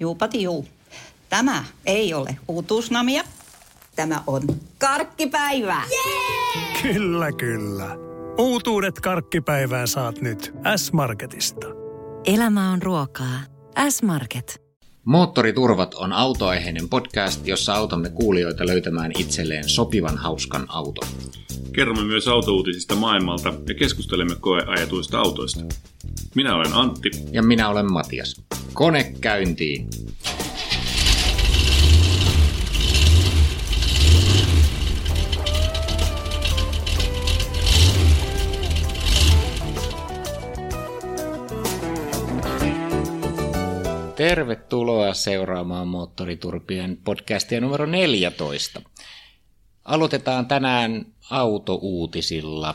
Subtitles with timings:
[0.00, 0.66] Juupati juu.
[1.28, 3.24] Tämä ei ole uutuusnamia.
[3.96, 4.42] Tämä on
[4.78, 5.82] karkkipäivää.
[5.90, 6.82] Yeah!
[6.82, 7.96] Kyllä, kyllä.
[8.38, 11.66] Uutuudet karkkipäivää saat nyt S-Marketista.
[12.24, 13.40] Elämä on ruokaa.
[13.88, 14.62] S-Market.
[15.04, 21.08] Moottoriturvat on autoaiheinen podcast, jossa autamme kuulijoita löytämään itselleen sopivan hauskan auton.
[21.72, 25.60] Kerromme myös autouutisista maailmalta ja keskustelemme koeajatuista autoista.
[26.34, 27.10] Minä olen Antti.
[27.32, 28.42] Ja minä olen Matias.
[28.76, 29.88] Kone käyntiin!
[44.16, 48.82] Tervetuloa seuraamaan Moottoriturpien podcastia numero 14.
[49.84, 52.74] Aloitetaan tänään autouutisilla.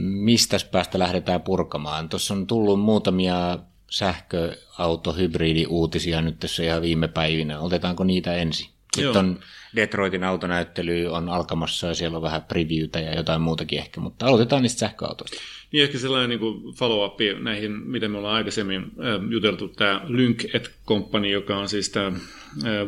[0.00, 2.08] Mistä päästä lähdetään purkamaan?
[2.08, 3.58] Tuossa on tullut muutamia
[3.90, 7.60] sähköauto-hybridi-uutisia nyt tässä ihan viime päivinä.
[7.60, 8.68] Otetaanko niitä ensin?
[8.96, 9.40] Nyt on
[9.76, 14.62] Detroitin autonäyttely on alkamassa ja siellä on vähän previewtä ja jotain muutakin ehkä, mutta aloitetaan
[14.62, 15.36] niistä sähköautoista.
[15.72, 20.44] Niin ehkä sellainen niin follow-up näihin, mitä me ollaan aikaisemmin äh, juteltu, tämä Lynk
[20.86, 22.12] Company, joka on siis tämä äh,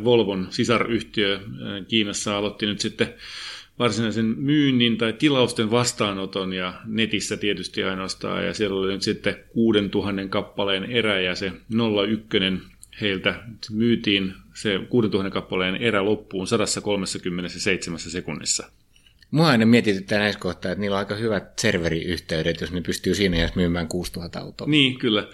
[0.04, 1.40] Volvon sisaryhtiö äh,
[1.88, 3.14] Kiinassa, aloitti nyt sitten
[3.80, 8.46] varsinaisen myynnin tai tilausten vastaanoton ja netissä tietysti ainoastaan.
[8.46, 11.52] Ja siellä oli nyt sitten 6000 kappaleen erä ja se
[12.08, 12.66] 01
[13.00, 18.70] heiltä myytiin se 6000 kappaleen erä loppuun 137 sekunnissa.
[19.30, 23.36] Mua aina mietityttää näissä kohtaa, että niillä on aika hyvät serveriyhteydet, jos ne pystyy siinä
[23.36, 24.66] ja myymään 6000 autoa.
[24.66, 25.28] Niin, kyllä.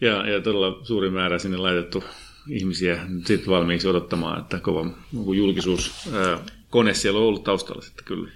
[0.00, 2.04] Ja, ja todella suuri määrä sinne laitettu
[2.48, 4.90] ihmisiä sitten valmiiksi odottamaan, että kova
[5.36, 6.38] julkisuus ää,
[6.72, 8.28] kone siellä on ollut taustalla sitten kyllä.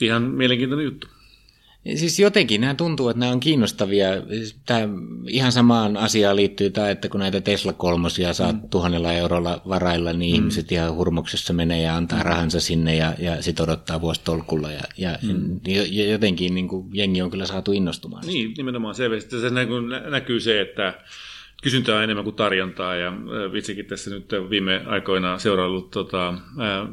[0.00, 1.08] Ihan mielenkiintoinen juttu.
[1.94, 4.08] Siis jotenkin nämä tuntuu, että nämä on kiinnostavia.
[4.28, 4.88] Siis tämä
[5.28, 8.60] ihan samaan asiaan liittyy tämä, että kun näitä Tesla kolmosia saa mm.
[8.70, 10.34] tuhannella eurolla varailla, niin mm.
[10.34, 12.24] ihmiset ihan hurmoksessa menee ja antaa mm.
[12.24, 14.70] rahansa sinne ja, ja sitten odottaa vuositolkulla.
[14.70, 15.60] Ja, ja, mm.
[15.64, 18.26] ja jotenkin niin kuin, jengi on kyllä saatu innostumaan.
[18.26, 19.20] Niin, nimenomaan se.
[19.20, 19.50] Se
[20.10, 20.94] näkyy se, että
[21.62, 23.12] kysyntää enemmän kuin tarjontaa ja
[23.54, 26.34] itsekin tässä nyt viime aikoina seuraillut tota,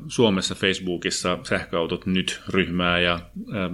[0.08, 3.20] Suomessa Facebookissa sähköautot nyt ryhmää ja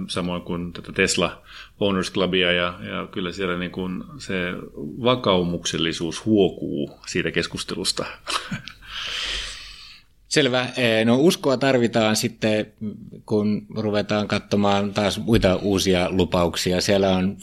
[0.08, 1.42] samoin kuin tätä Tesla
[1.80, 4.34] Owners Clubia ja, ja kyllä siellä niin kuin se
[4.78, 8.04] vakaumuksellisuus huokuu siitä keskustelusta.
[10.28, 10.66] Selvä.
[11.04, 12.72] No uskoa tarvitaan sitten,
[13.26, 16.80] kun ruvetaan katsomaan taas muita uusia lupauksia.
[16.80, 17.36] Siellä on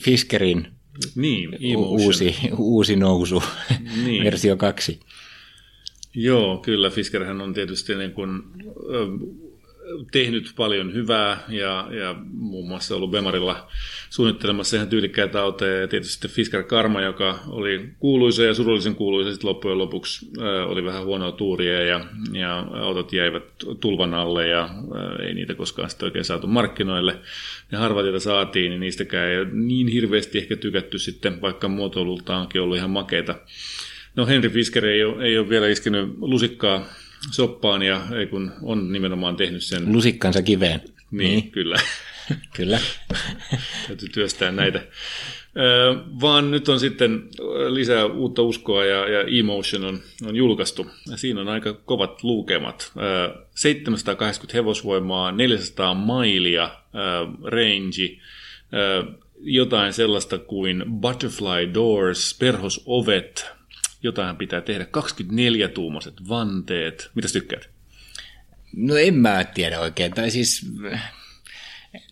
[0.00, 0.77] Fiskerin
[1.14, 3.42] niin, uusi, uusi nousu,
[4.04, 4.24] niin.
[4.24, 5.00] versio 2.
[6.14, 6.90] Joo, kyllä.
[6.90, 8.42] Fiskerhän on tietysti niin kuin,
[10.12, 13.68] tehnyt paljon hyvää ja, ja muun muassa ollut Bemarilla
[14.10, 19.48] suunnittelemassa ihan tyylikkäitä autoja ja tietysti Fisker Karma, joka oli kuuluisa ja surullisen kuuluisa, sitten
[19.48, 23.44] loppujen lopuksi äh, oli vähän huonoa tuuria ja, ja autot jäivät
[23.80, 27.18] tulvan alle ja äh, ei niitä koskaan sitten oikein saatu markkinoille.
[27.72, 32.76] Ja harvat, joita saatiin, niin niistäkään ei niin hirveästi ehkä tykätty sitten, vaikka muotoilultaankin ollut
[32.76, 33.34] ihan makeita.
[34.16, 36.86] No Henry Fisker ei ole, ei ole vielä iskenyt lusikkaa
[37.30, 39.92] soppaan ja ei kun on nimenomaan tehnyt sen...
[39.92, 40.80] Lusikkansa kiveen.
[41.10, 41.50] Niin, niin.
[41.50, 41.76] kyllä.
[42.56, 42.80] kyllä.
[43.86, 44.86] Täytyy työstää näitä.
[46.20, 47.28] vaan nyt on sitten
[47.68, 50.86] lisää uutta uskoa ja, ja Emotion on, on julkaistu.
[51.16, 52.92] Siinä on aika kovat lukemat.
[53.54, 56.70] 780 hevosvoimaa, 400 mailia
[57.44, 58.18] range,
[59.40, 63.57] jotain sellaista kuin butterfly doors, perhosovet,
[64.02, 64.84] jotain pitää tehdä.
[64.84, 67.10] 24-tuumaset vanteet.
[67.14, 67.70] Mitä tykkäät?
[68.76, 70.12] No en mä tiedä oikein.
[70.12, 70.66] Tai siis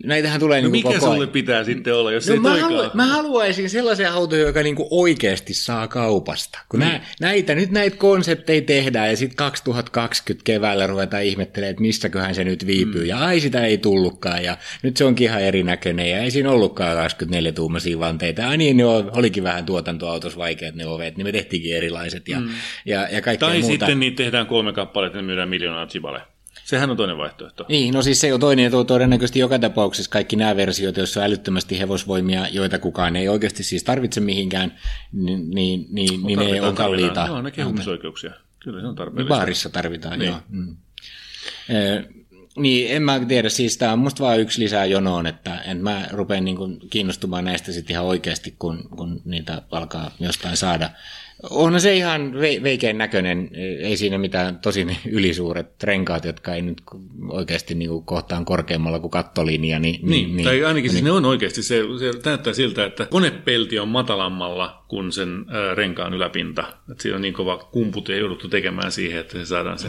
[0.04, 1.28] Näitähän tulee no niin mikä sulle ajan.
[1.28, 4.88] pitää sitten olla, jos no ei mä, halu, mä haluaisin sellaisen auton, joka niin kuin
[4.90, 6.58] oikeasti saa kaupasta.
[6.68, 6.86] Kun mm.
[6.86, 12.44] nä, näitä, nyt näitä konsepteja tehdään ja sitten 2020 keväällä ruvetaan ihmettelemään, että missäköhän se
[12.44, 13.02] nyt viipyy.
[13.02, 13.08] Mm.
[13.08, 16.96] Ja ai sitä ei tullutkaan ja nyt se onkin ihan erinäköinen ja ei siinä ollutkaan
[16.96, 18.48] 24 tuumaisia vanteita.
[18.48, 22.48] Ai niin, ne olikin vähän tuotantoautos vaikeat ne ovet, niin me tehtiinkin erilaiset ja, mm.
[22.84, 23.72] ja, ja kaikkea Tai muuta.
[23.72, 26.35] sitten niitä tehdään kolme kappaletta ja ne myydään miljoonaa chibale.
[26.66, 27.66] Sehän on toinen vaihtoehto.
[27.68, 31.26] Niin, no siis se on toinen, että todennäköisesti joka tapauksessa kaikki nämä versiot, joissa on
[31.26, 34.78] älyttömästi hevosvoimia, joita kukaan ei oikeasti siis tarvitse mihinkään,
[35.12, 37.26] niin, niin, niin, niin ne on kalliita.
[37.26, 38.32] Joo, ne kehumisoikeuksia.
[38.58, 39.34] Kyllä se on tarpeellista.
[39.34, 40.28] Niin baarissa tarvitaan, niin.
[40.28, 40.40] joo.
[40.48, 40.76] Mm.
[41.68, 42.04] Eh,
[42.56, 46.08] niin, en mä tiedä, siis tämä on musta vaan yksi lisää jonoon, että en mä
[46.12, 50.90] rupean niin kuin kiinnostumaan näistä sitten ihan oikeasti, kun, kun niitä alkaa jostain saada.
[51.42, 56.82] Onhan se ihan ve- veikeän näköinen, ei siinä mitään tosin ylisuuret renkaat, jotka ei nyt
[57.28, 59.78] oikeasti niin kuin kohtaan korkeammalla kuin kattolinja.
[59.78, 63.06] Niin, niin, niin tai ainakin niin, siis ne on oikeasti, se, se näyttää siltä, että
[63.06, 66.64] konepelti on matalammalla kuin sen ää, renkaan yläpinta.
[66.90, 69.88] Että siinä on niin kova kumput ja jouduttu tekemään siihen, että se saadaan se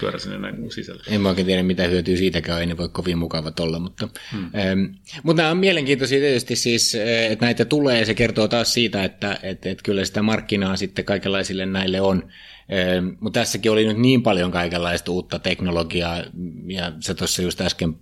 [0.00, 1.02] pyörä sinne näin sisälle.
[1.08, 4.44] En mä oikein tiedä, mitä hyötyä siitäkään, ei ne voi kovin mukavat olla, mutta, hmm.
[4.44, 4.84] ähm,
[5.22, 6.94] mutta nämä on mielenkiintoisia tietysti siis,
[7.30, 11.66] että näitä tulee, se kertoo taas siitä, että, että, että kyllä sitä markkinaa sitten kaikenlaisille
[11.66, 12.28] näille on,
[12.72, 16.24] ähm, mutta tässäkin oli nyt niin paljon kaikenlaista uutta teknologiaa,
[16.66, 17.94] ja sä tuossa just äsken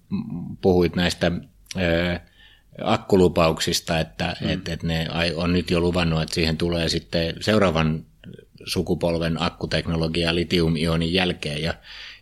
[0.60, 1.32] puhuit näistä
[1.76, 2.20] äh,
[2.82, 4.50] akkulupauksista, että hmm.
[4.50, 5.06] et, et ne
[5.36, 8.06] on nyt jo luvannut, että siihen tulee sitten seuraavan
[8.66, 11.62] sukupolven akkuteknologiaa litium-ionin jälkeen.
[11.62, 11.74] Ja,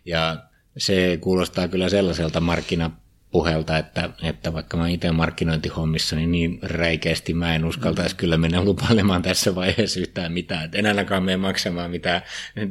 [0.05, 0.37] ja
[0.77, 2.91] se kuulostaa kyllä sellaiselta markkina
[3.33, 8.63] puhelta, että, että vaikka mä itse markkinointihommissa, niin niin räikeästi mä en uskaltaisi kyllä mennä
[8.63, 10.65] lupailemaan tässä vaiheessa yhtään mitään.
[10.65, 12.21] Et en ainakaan mene maksamaan mitään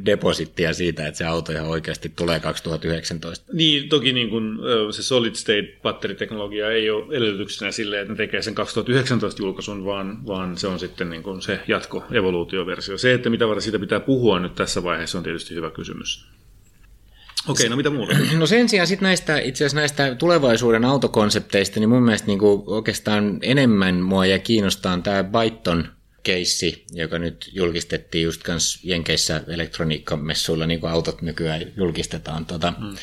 [0.05, 3.45] deposittia siitä, että se auto ihan oikeasti tulee 2019.
[3.53, 4.59] Niin, toki niin kun,
[4.91, 10.27] se solid state batteriteknologia ei ole edellytyksenä sille, että ne tekee sen 2019 julkaisun, vaan,
[10.27, 12.97] vaan se on sitten niin kun se jatko-evoluutioversio.
[12.97, 16.25] Se, että mitä varten siitä pitää puhua nyt tässä vaiheessa, on tietysti hyvä kysymys.
[17.47, 18.13] Okei, no mitä muuta?
[18.37, 22.63] No sen sijaan sitten näistä, itse asiassa näistä tulevaisuuden autokonsepteista, niin mun mielestä niin kuin
[22.65, 25.87] oikeastaan enemmän mua ja kiinnostaa tämä Byton
[26.23, 32.45] keissi, joka nyt julkistettiin just kans Jenkeissä elektroniikkamessuilla, niin kuin autot nykyään julkistetaan.
[32.45, 32.95] Tota, hmm.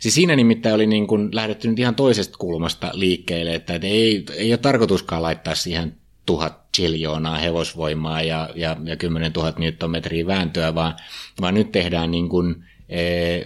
[0.00, 4.52] Siis siinä nimittäin oli niin kuin lähdetty nyt ihan toisesta kulmasta liikkeelle, että ei, ei
[4.52, 5.96] ole tarkoituskaan laittaa siihen
[6.26, 10.94] tuhat chiljoonaa hevosvoimaa ja, ja, ja 10 000 newtonmetriä vääntöä, vaan,
[11.40, 12.64] vaan nyt tehdään niin kuin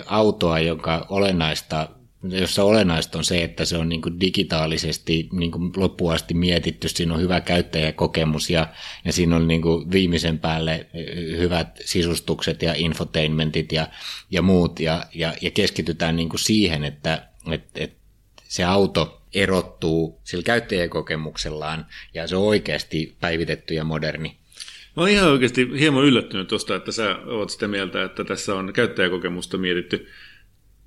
[0.06, 1.88] autoa, jonka olennaista
[2.22, 6.88] jossa olennaista on se, että se on niin kuin digitaalisesti niin kuin loppuun asti mietitty,
[6.88, 8.66] siinä on hyvä käyttäjäkokemus ja,
[9.04, 13.88] ja siinä on niin kuin viimeisen päälle eh, hyvät sisustukset ja infotainmentit ja,
[14.30, 17.96] ja muut ja, ja, ja keskitytään niin kuin siihen, että et, et
[18.48, 24.37] se auto erottuu sillä käyttäjäkokemuksellaan ja se on oikeasti päivitetty ja moderni.
[24.98, 28.72] Mä oon ihan oikeasti hieman yllättynyt tuosta, että sä oot sitä mieltä, että tässä on
[28.72, 30.06] käyttäjäkokemusta mietitty.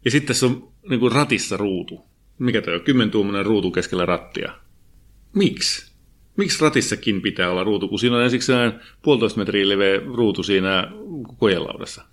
[0.06, 2.06] Ja sitten tässä on niin kuin ratissa ruutu.
[2.40, 2.82] Mikä toi on?
[2.82, 4.52] Kymmentuumainen ruutu keskellä rattia.
[5.36, 5.92] Miksi?
[6.38, 8.52] Miksi ratissakin pitää olla ruutu, kun siinä on ensiksi
[9.02, 10.92] puolitoista metriä leveä ruutu siinä
[11.38, 12.06] kojelaudassa?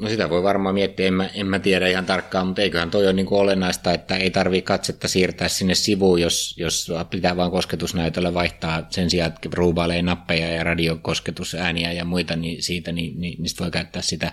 [0.00, 3.04] No sitä voi varmaan miettiä, en mä, en mä tiedä ihan tarkkaan, mutta eiköhän toi
[3.04, 7.50] ole niin kuin olennaista, että ei tarvitse katsetta siirtää sinne sivuun, jos, jos pitää vaan
[7.50, 13.42] kosketusnäytöllä vaihtaa sen sijaan, että ruubailee nappeja ja radiokosketusääniä ja muita, niin siitä niin, niin,
[13.42, 14.32] niin voi käyttää sitä.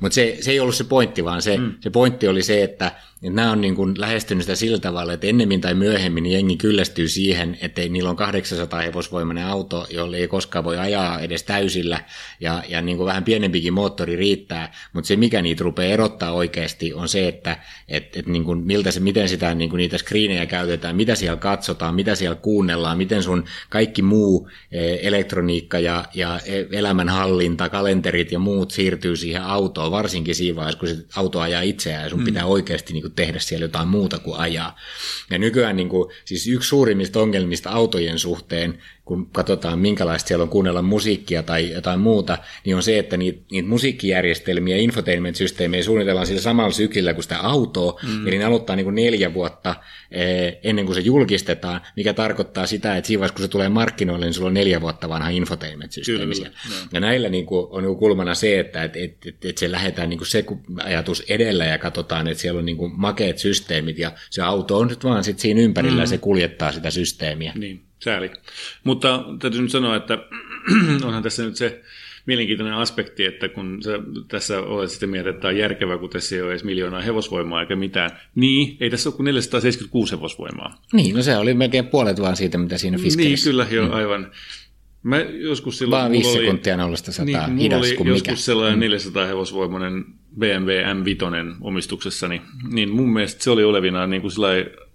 [0.00, 1.74] Mutta se, se ei ollut se pointti, vaan se, mm.
[1.80, 2.92] se pointti oli se, että
[3.24, 7.08] että nämä on niin kuin lähestynyt sitä sillä tavalla, että ennemmin tai myöhemmin jengi kyllästyy
[7.08, 12.00] siihen, että niillä on 800 hevosvoimainen auto, jolle ei koskaan voi ajaa edes täysillä,
[12.40, 16.94] ja, ja niin kuin vähän pienempikin moottori riittää, mutta se mikä niitä rupeaa erottaa oikeasti
[16.94, 17.56] on se, että
[17.88, 21.36] et, et niin kuin miltä se, miten sitä niin kuin niitä screenejä käytetään, mitä siellä
[21.36, 28.32] katsotaan, mitä siellä kuunnellaan, miten sun kaikki muu e, elektroniikka ja, ja e, elämänhallinta, kalenterit
[28.32, 32.18] ja muut siirtyy siihen autoon, varsinkin siinä vaiheessa, kun se auto ajaa itseään ja sun
[32.18, 32.24] mm.
[32.24, 34.78] pitää oikeasti niin kuin tehdä siellä jotain muuta kuin ajaa.
[35.30, 40.48] Ja nykyään niin kuin, siis yksi suurimmista ongelmista autojen suhteen kun katsotaan minkälaista siellä on
[40.48, 46.40] kuunnella musiikkia tai jotain muuta, niin on se, että niitä, niitä musiikkijärjestelmiä infotainment-systeemejä suunnitellaan sillä
[46.40, 48.26] samalla syklillä kuin sitä autoa, mm.
[48.26, 49.74] eli ne aloittaa niin kuin neljä vuotta
[50.10, 54.26] eh, ennen kuin se julkistetaan, mikä tarkoittaa sitä, että siinä vaiheessa, kun se tulee markkinoille,
[54.26, 56.50] niin sulla on neljä vuotta vanha infotainment-systeemi Kyllä,
[56.92, 60.08] Ja näillä niin kuin, on niin kulmana se, että et, et, et, et se lähdetään
[60.08, 60.44] niin kuin se
[60.84, 64.88] ajatus edellä ja katsotaan, että siellä on niin kuin makeat systeemit ja se auto on
[64.88, 66.00] nyt vaan sit siinä ympärillä mm.
[66.00, 67.52] ja se kuljettaa sitä systeemiä.
[67.56, 67.84] Niin.
[68.04, 68.30] Sääli.
[68.84, 70.18] Mutta täytyy nyt sanoa, että
[71.06, 71.82] onhan tässä nyt se
[72.26, 73.90] mielenkiintoinen aspekti, että kun sä
[74.28, 77.60] tässä olet sitten mieltä, että tämä on järkevää, kun tässä ei ole edes miljoonaa hevosvoimaa
[77.60, 80.82] eikä mitään, niin ei tässä ole kuin 476 hevosvoimaa.
[80.92, 83.50] Niin, no se oli melkein puolet vaan siitä, mitä siinä Fiskerissä.
[83.50, 83.92] Niin, kyllä, jo, mm.
[83.92, 84.30] aivan.
[85.02, 86.00] Mä joskus silloin...
[86.00, 88.40] Vaan viisi sekuntia nollasta sataa, niin, hidas oli kuin joskus mikä.
[88.40, 90.04] sellainen 400 hevosvoimainen
[90.38, 92.42] BMW M5 omistuksessani,
[92.72, 94.32] niin mun mielestä se oli olevinaan niin kuin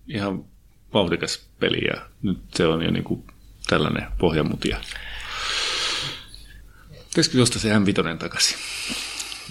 [0.07, 0.45] ihan
[0.93, 3.23] vauhdikas peli ja nyt se on jo niin kuin
[3.67, 4.77] tällainen pohjamutia.
[7.09, 8.57] Pitäisikö josta se M5 takaisin?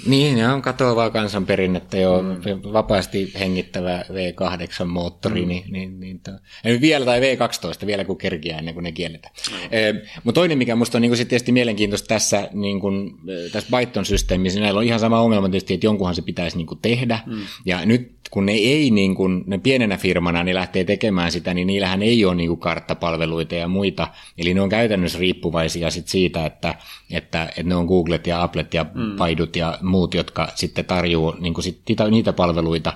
[0.06, 2.72] Niin, ne on katoavaa kansanperinnettä jo mm.
[2.72, 5.48] vapaasti hengittävä V8-moottori, mm.
[5.48, 6.30] niin, niin, niin to...
[6.64, 9.34] Ei, vielä, tai V12, vielä kun kerkiää ennen kuin ne kielletään.
[9.50, 10.00] Mm.
[10.24, 13.18] Mutta toinen, mikä minusta on niin sitten tietysti mielenkiintoista tässä, niin kun,
[13.52, 17.20] tässä Python-systeemissä, näillä on ihan sama ongelma tietysti, että jonkunhan se pitäisi niin kuin tehdä,
[17.26, 17.40] mm.
[17.64, 21.66] ja nyt kun ne ei niin kuin, ne pienenä firmana ne lähtee tekemään sitä, niin
[21.66, 26.46] niillähän ei ole niin kuin karttapalveluita ja muita, eli ne on käytännössä riippuvaisia sit siitä,
[26.46, 26.74] että,
[27.10, 29.16] että, että ne on Googlet ja Applet ja mm.
[29.16, 32.92] Paidut ja muut, jotka sitten tarjoaa niin kuin sit niitä palveluita,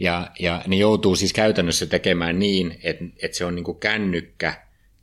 [0.00, 4.54] ja, ja ne joutuu siis käytännössä tekemään niin, että, että se on niin kuin kännykkä,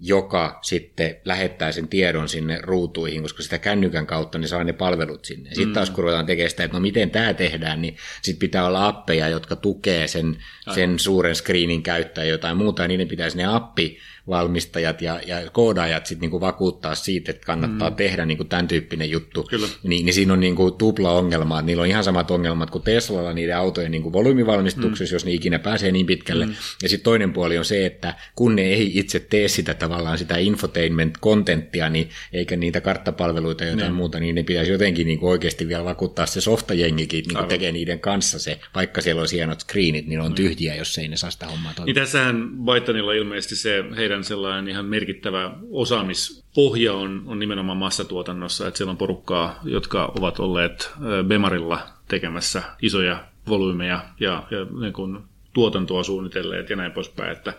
[0.03, 5.25] joka sitten lähettää sen tiedon sinne ruutuihin, koska sitä kännykän kautta ne saa ne palvelut
[5.25, 5.49] sinne.
[5.49, 5.73] Sitten mm.
[5.73, 9.27] taas kun ruvetaan tekemään sitä, että no miten tämä tehdään, niin sitten pitää olla appeja,
[9.27, 10.37] jotka tukee sen,
[10.75, 13.97] sen suuren screenin käyttäjä jotain muuta, ja niiden pitäisi ne appi
[14.31, 17.95] valmistajat ja, ja koodaajat sitten niinku vakuuttaa siitä, että kannattaa mm.
[17.95, 19.67] tehdä niinku tämän tyyppinen juttu, Kyllä.
[19.83, 23.33] Niin, niin siinä on niinku tupla ongelma, että niillä on ihan samat ongelmat kuin Teslalla
[23.33, 25.15] niiden autojen niinku volyymivalmistuksessa, mm.
[25.15, 26.45] jos ne ikinä pääsee niin pitkälle.
[26.45, 26.53] Mm.
[26.83, 30.35] Ja sitten toinen puoli on se, että kun ne ei itse tee sitä tavallaan sitä
[30.37, 33.95] infotainment-kontenttia, niin, eikä niitä karttapalveluita ja jotain ne.
[33.95, 38.39] muuta, niin ne pitäisi jotenkin niinku oikeasti vielä vakuuttaa se softajengikin, niinku tekee niiden kanssa
[38.39, 40.35] se, vaikka siellä on hienot screenit, niin on mm.
[40.35, 41.85] tyhjiä, jos ei ne saa sitä hommaa toimia.
[41.85, 48.67] Niin tässähän Bytonilla ilmeisesti se heidän heidän sellainen ihan merkittävä osaamispohja on, on nimenomaan massatuotannossa,
[48.67, 50.91] että siellä on porukkaa, jotka ovat olleet
[51.27, 55.17] Bemarilla tekemässä isoja volyymeja ja, ja niin kuin
[55.53, 57.31] tuotantoa suunnitelleet ja näin poispäin.
[57.31, 57.53] Että,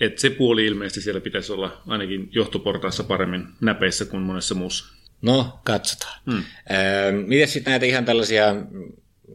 [0.00, 4.94] että se puoli ilmeisesti siellä pitäisi olla ainakin johtoportaassa paremmin näpeissä kuin monessa muussa.
[5.22, 6.20] No, katsotaan.
[6.30, 6.42] Hmm.
[6.70, 8.56] Öö, miten sitten näitä ihan tällaisia,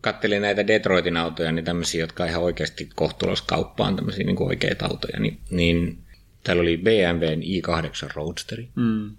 [0.01, 5.39] kattelin näitä Detroitin autoja, niin tämmöisiä, jotka ihan oikeasti kohtuloskauppaan tämmöisiä niin oikeita autoja, niin,
[5.49, 6.04] niin
[6.45, 8.69] Täällä oli BMWn i8 Roadsteri.
[8.75, 9.11] Mm.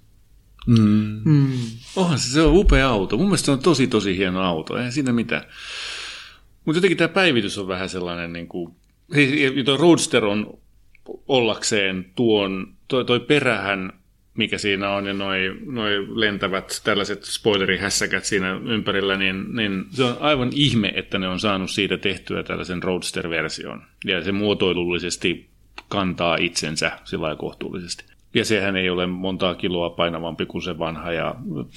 [0.67, 1.21] Mm.
[1.25, 1.53] Mm.
[1.97, 3.17] Onhan se, se on upea auto.
[3.17, 4.77] Mun mielestä se on tosi tosi hieno auto.
[4.77, 5.43] Eihän siinä mitään.
[6.65, 8.75] Mutta jotenkin tämä päivitys on vähän sellainen, niin kuin,
[9.65, 10.59] tuo Roadster on
[11.29, 13.93] ollakseen tuon, toi, toi perähän,
[14.35, 20.17] mikä siinä on, ja noi, noi lentävät tällaiset spoilerihässäkät siinä ympärillä, niin, niin se on
[20.21, 23.83] aivan ihme, että ne on saanut siitä tehtyä tällaisen Roadster-version.
[24.05, 25.56] Ja se muotoilullisesti
[25.89, 28.05] kantaa itsensä sillä kohtuullisesti.
[28.35, 31.35] Ja sehän ei ole montaa kiloa painavampi kuin se vanha ja,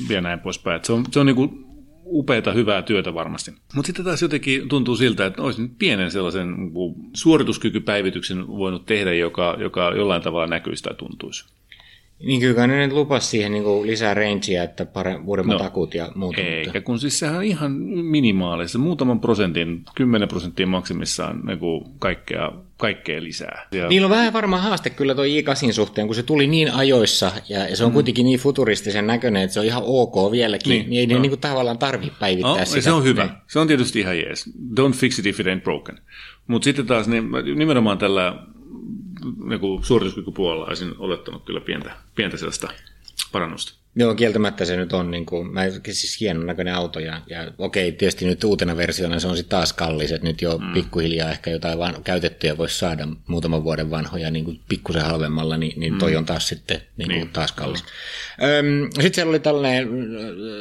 [0.09, 0.75] ja näin poispäin.
[0.75, 1.65] Et se on, se on niin
[2.05, 3.51] upeata, hyvää työtä varmasti.
[3.75, 9.55] Mutta sitten taas jotenkin tuntuu siltä, että olisin pienen sellaisen niin suorituskykypäivityksen voinut tehdä, joka,
[9.59, 11.45] joka jollain tavalla näkyisi tai tuntuisi.
[12.23, 16.11] Niin kyllä ne nyt lupas siihen niin lisää rangea, että pare, uudemmat no, akut ja
[16.15, 16.41] muuta.
[16.41, 16.81] Eikä, mutta...
[16.81, 18.77] kun siis sehän on ihan minimaalista.
[18.77, 23.67] Muutaman prosentin, 10 prosenttia maksimissaan niin kuin kaikkea, kaikkea lisää.
[23.71, 23.87] Ja...
[23.87, 27.75] Niillä on vähän varmaan haaste kyllä tuo i8 suhteen, kun se tuli niin ajoissa ja
[27.75, 27.93] se on mm.
[27.93, 31.13] kuitenkin niin futuristisen näköinen, että se on ihan ok vieläkin, niin, niin ei no.
[31.13, 32.81] ne niin kuin tavallaan tarvitse päivittää no, sitä.
[32.81, 33.25] Se on hyvä.
[33.25, 33.35] Niin.
[33.47, 34.49] Se on tietysti ihan jees.
[34.79, 35.99] Don't fix it if it ain't broken.
[36.47, 38.35] Mutta sitten taas niin, nimenomaan tällä
[39.45, 42.67] niin suorituskykypuolella olisin olettanut kyllä pientä, pientä sellaista
[43.31, 43.79] parannusta.
[43.95, 47.91] Joo, kieltämättä se nyt on niin kuin, mä, siis hienon näköinen auto ja, ja okei,
[47.91, 50.73] tietysti nyt uutena versiona se on sitten taas kallis, että nyt jo mm.
[50.73, 55.79] pikkuhiljaa ehkä jotain van, käytettyjä voisi saada muutaman vuoden vanhoja niin kuin pikkusen halvemmalla, niin,
[55.79, 56.17] niin toi mm.
[56.17, 57.29] on taas sitten niin kuin niin.
[57.29, 57.83] taas kallis.
[57.83, 58.89] Mm.
[58.89, 59.89] Sitten siellä oli tällainen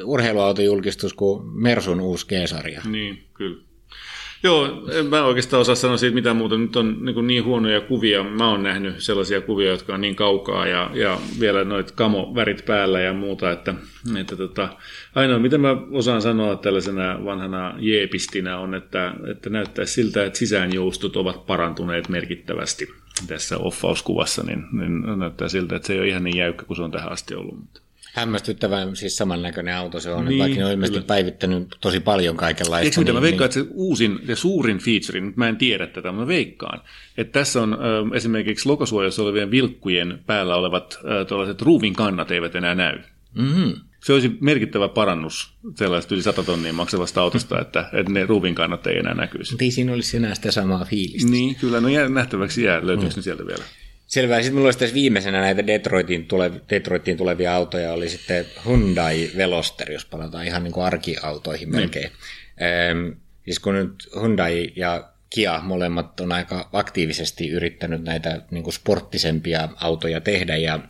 [0.05, 2.81] urheiluautojulkistus kuin Mersun uusi G-sarja.
[2.85, 3.68] Niin, kyllä.
[4.43, 6.59] Joo, en mä oikeastaan osaa sanoa siitä mitään muuta.
[6.59, 8.25] Nyt on niin, niin huonoja kuvia.
[8.25, 13.01] Mä oon nähnyt sellaisia kuvia, jotka on niin kaukaa ja, ja vielä noit kamovärit päällä
[13.01, 13.75] ja muuta, että,
[14.21, 14.69] että tota,
[15.15, 21.17] ainoa mitä mä osaan sanoa tällaisena vanhana jeepistinä on, että, että näyttää siltä, että sisäänjoustot
[21.17, 22.89] ovat parantuneet merkittävästi
[23.27, 26.83] tässä offauskuvassa, niin, niin näyttää siltä, että se ei ole ihan niin jäykkä kuin se
[26.83, 27.59] on tähän asti ollut.
[27.59, 27.81] Mutta
[28.19, 31.07] hämmästyttävän siis samannäköinen auto se on, niin, vaikka ne on ilmeisesti kyllä.
[31.07, 32.85] päivittänyt tosi paljon kaikenlaista.
[32.85, 33.61] Eikö mitä, niin, mä veikkaan, niin...
[33.61, 36.81] että se uusin ja suurin feature, nyt mä en tiedä tätä, mä veikkaan,
[37.19, 42.55] että tässä on ö, esimerkiksi lokosuojassa olevien vilkkujen päällä olevat ö, tuollaiset ruuvin kannat eivät
[42.55, 42.99] enää näy.
[43.35, 43.75] Mm-hmm.
[44.05, 48.87] Se olisi merkittävä parannus sellaista yli 100 tonnia maksavasta autosta, että, että ne ruuvin kannat
[48.87, 49.53] ei enää näkyisi.
[49.53, 51.31] Mutta ei siinä olisi enää sitä samaa fiilistä.
[51.31, 53.19] Niin, kyllä, no jää, nähtäväksi jää, löytyykö mm.
[53.19, 53.65] ne sieltä vielä.
[54.09, 54.43] Selvä.
[54.43, 60.05] Sitten mulla olisi viimeisenä näitä Detroitin, tulev- Detroitiin tulevia autoja, oli sitten Hyundai Veloster, jos
[60.05, 61.81] palataan ihan niin kuin arkiautoihin niin.
[61.81, 62.11] melkein.
[62.59, 63.11] Ehm,
[63.45, 69.69] siis kun nyt Hyundai ja Kia molemmat on aika aktiivisesti yrittänyt näitä niin kuin sporttisempia
[69.77, 70.81] autoja tehdä ja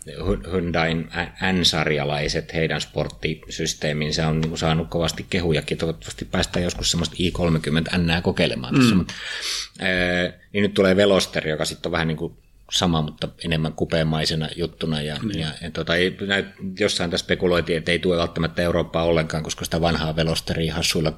[0.50, 1.10] Hyundain
[1.52, 5.78] N-sarjalaiset, heidän sporttisysteeminsä on niin kuin saanut kovasti kehujakin.
[5.78, 8.80] Toivottavasti päästään joskus semmoista i30 N kokeilemaan mm.
[8.80, 8.94] tässä.
[8.94, 9.14] Mutta,
[9.78, 12.36] ää, niin nyt tulee Veloster, joka sitten on vähän niin kuin
[12.70, 15.02] sama, mutta enemmän kupeamaisena juttuna.
[15.02, 15.40] Ja, niin.
[15.40, 16.46] ja, ja tota, ei, näin,
[16.80, 21.12] jossain tässä spekuloitiin, että ei tule välttämättä Eurooppaa ollenkaan, koska sitä vanhaa velosteria hassuilla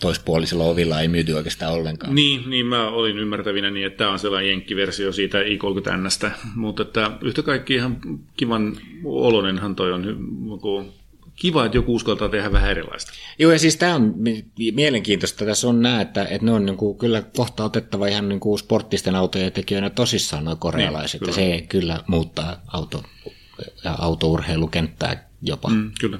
[0.00, 2.14] toispuolisilla ovilla ei myyty oikeastaan ollenkaan.
[2.14, 7.10] Niin, niin mä olin ymmärtävinä niin, että tämä on sellainen jenkkiversio siitä i30Nstä, mutta että
[7.20, 7.96] yhtä kaikki ihan
[8.36, 11.01] kivan olonenhan toi on hy-
[11.42, 13.12] kiva, että joku uskaltaa tehdä vähän erilaista.
[13.38, 14.14] Joo, ja siis tämä on
[14.72, 15.44] mielenkiintoista.
[15.44, 18.58] Tässä on näe, että, että ne on niin kuin, kyllä kohta otettava ihan niin kuin
[18.58, 21.20] sporttisten autojen tekijöinä tosissaan nuo korealaiset.
[21.20, 21.48] Niin, kyllä.
[21.48, 23.02] ja se kyllä muuttaa auto,
[23.98, 25.68] autourheilukenttää jopa.
[25.68, 26.18] Mm, kyllä.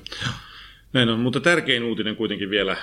[0.92, 2.76] Näin on, mutta tärkein uutinen kuitenkin vielä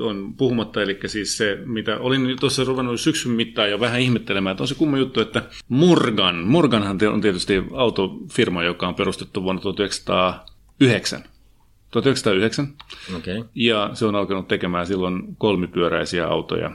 [0.00, 4.62] on puhumatta, eli siis se, mitä olin tuossa ruvennut syksyn mittaan jo vähän ihmettelemään, että
[4.62, 11.29] on se kumma juttu, että Morgan, Morganhan on tietysti autofirma, joka on perustettu vuonna 1909.
[11.90, 12.68] 1909.
[13.16, 13.44] Okay.
[13.54, 16.70] Ja se on alkanut tekemään silloin kolmipyöräisiä autoja.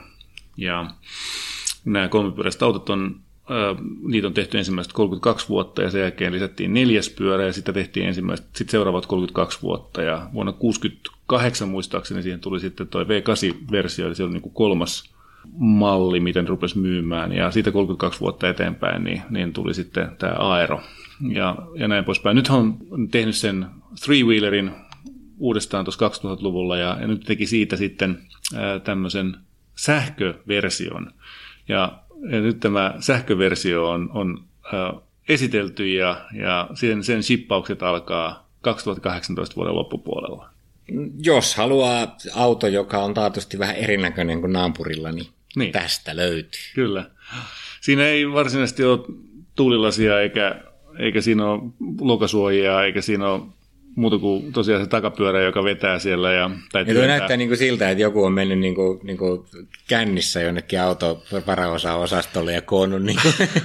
[0.58, 0.86] Ja
[1.86, 3.20] nämä kolmipyöräiset autot on,
[3.52, 7.74] äh, niitä on tehty ensimmäiset 32 vuotta ja sen jälkeen lisättiin neljäs pyörä ja sitten
[7.74, 14.08] tehtiin ensimmäiset, sitten seuraavat 32 vuotta ja vuonna 68 muistaakseni siihen tuli sitten tuo V8-versio,
[14.08, 15.16] eli se oli niin kuin kolmas
[15.58, 20.82] malli, miten rupesi myymään ja siitä 32 vuotta eteenpäin niin, niin tuli sitten tämä Aero
[21.30, 22.36] ja, ja näin poispäin.
[22.36, 22.78] Nyt on
[23.12, 23.66] tehnyt sen
[24.06, 24.72] three-wheelerin
[25.38, 28.22] uudestaan tuossa 2000-luvulla ja, ja nyt teki siitä sitten
[28.56, 29.38] ää, tämmöisen
[29.76, 31.12] sähköversion.
[31.68, 32.00] Ja,
[32.32, 34.94] ja nyt tämä sähköversio on, on ää,
[35.30, 40.50] esitelty ja, ja sen, sen shippaukset alkaa 2018 vuoden loppupuolella.
[41.24, 45.72] Jos haluaa auto, joka on taatusti vähän erinäköinen kuin naapurilla, niin, niin.
[45.72, 46.62] tästä löytyy.
[46.76, 47.10] Kyllä.
[47.82, 49.00] Siinä ei varsinaisesti ole
[49.56, 50.62] tuulilasia eikä,
[51.00, 51.62] eikä siinä ole
[52.02, 53.42] lokasuojia eikä siinä ole
[53.96, 56.34] muuta kuin tosiaan se takapyörä, joka vetää siellä.
[56.34, 59.46] Ja, tai ja näyttää niin kuin siltä, että joku on mennyt niin kuin, niin kuin
[59.88, 63.20] kännissä jonnekin auto varaosa-osastolle ja koonnut niin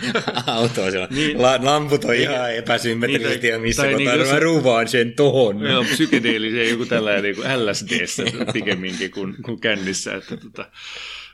[0.46, 1.08] autoa siellä.
[1.10, 5.60] Niin, La, lamput on niin, ihan epäsymmetrisesti niin, ja missä tai, niin, ruuvaan sen tohon.
[5.60, 8.22] Joo, psykedeellisiä joku tällainen niin kuin LSDssä
[8.52, 10.14] pikemminkin kuin, kuin kännissä.
[10.14, 10.66] Että, tota,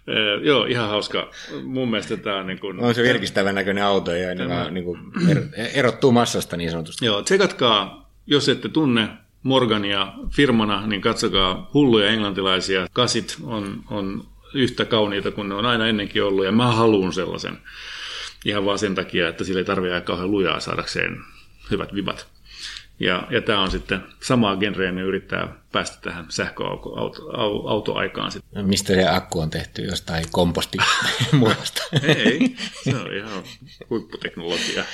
[0.08, 1.30] Ee, joo, ihan hauska.
[1.64, 2.46] Mun mielestä tämä on...
[2.46, 4.98] Niin kuin, on se virkistävän näköinen auto ja tämä, niin kuin
[5.28, 5.42] er,
[5.74, 7.06] erottuu massasta niin sanotusti.
[7.06, 9.08] Joo, tsekatkaa jos ette tunne
[9.42, 12.86] Morgania firmana, niin katsokaa hulluja englantilaisia.
[12.92, 17.58] Kasit on, on yhtä kauniita kuin ne on aina ennenkin ollut, ja mä haluan sellaisen.
[18.44, 21.16] Ihan vaan sen takia, että sillä ei tarvitse kauhean lujaa saadakseen
[21.70, 22.35] hyvät vibat.
[23.00, 28.32] Ja, ja tämä on sitten samaa genreä, ne yrittää päästä tähän sähköautoaikaan.
[28.54, 29.82] No, mistä se akku on tehty?
[29.82, 31.82] Jostain kompostimuodosta?
[32.16, 33.42] ei, se on ihan
[33.90, 34.84] huipputeknologia.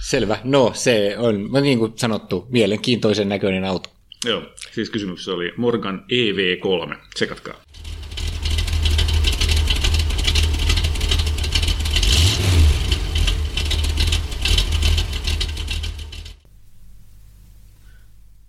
[0.00, 0.38] Selvä.
[0.44, 3.90] No se on, niin kuin sanottu, mielenkiintoisen näköinen auto.
[4.24, 4.42] Joo,
[4.72, 6.96] siis kysymyksessä oli Morgan EV3.
[7.14, 7.54] Tsekatkaa.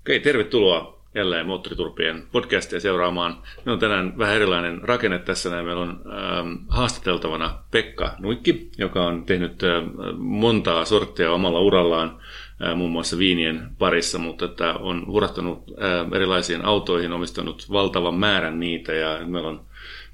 [0.04, 3.38] Okei, tervetuloa jälleen Moottoriturpien podcastia seuraamaan.
[3.58, 5.50] Meillä on tänään vähän erilainen rakenne tässä.
[5.50, 5.66] Näin.
[5.66, 9.70] Meillä on ähm, haastateltavana Pekka Nuikki, joka on tehnyt äh,
[10.18, 12.20] montaa sorttia omalla urallaan,
[12.66, 18.60] äh, muun muassa viinien parissa, mutta että on hurahtanut äh, erilaisiin autoihin, omistanut valtavan määrän
[18.60, 19.66] niitä ja meillä on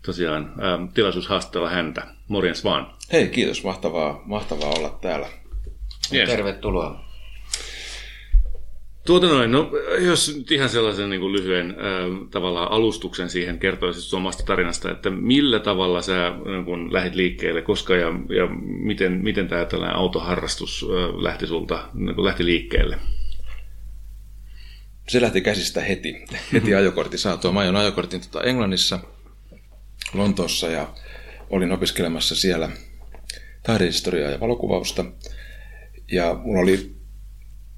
[0.06, 2.08] tosiaan äh, tilaisuus haastatella häntä.
[2.28, 2.94] Morjens vaan.
[3.12, 3.64] Hei, kiitos.
[3.64, 5.28] Mahtavaa, mahtavaa olla täällä.
[6.14, 6.30] Yes.
[6.30, 7.09] Tervetuloa.
[9.06, 14.14] Tuota noin, no jos nyt ihan sellaisen niin kuin lyhyen äh, tavallaan alustuksen siihen kertoisit
[14.14, 19.48] omasta tarinasta, että millä tavalla sä niin kuin, lähdit liikkeelle, koska ja, ja miten, miten
[19.48, 22.98] tämä tällainen autoharrastus äh, lähti sulta niin kuin lähti liikkeelle?
[25.08, 27.52] Se lähti käsistä heti, heti ajokortti saatua.
[27.52, 29.00] Mä ajoin ajokortin tota Englannissa,
[30.14, 30.94] Lontoossa ja
[31.50, 32.70] olin opiskelemassa siellä
[33.64, 35.06] taidehistoriaa ja valokuvausta.
[36.12, 36.99] Ja mulla oli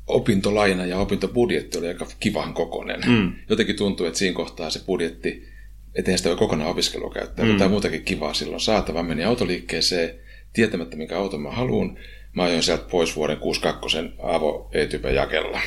[0.07, 3.01] opintolaina ja opintobudjetti oli aika kivan kokonen.
[3.07, 3.33] Mm.
[3.49, 5.47] Jotenkin tuntui, että siinä kohtaa se budjetti,
[5.95, 7.51] ettei sitä voi kokonaan opiskelua käyttää, mm.
[7.51, 9.03] jotain muutakin kivaa silloin saatava.
[9.03, 10.15] Meni autoliikkeeseen
[10.53, 11.97] tietämättä, mikä auto mä haluan.
[12.33, 15.61] Mä ajoin sieltä pois vuoden 62 Avo e jakella,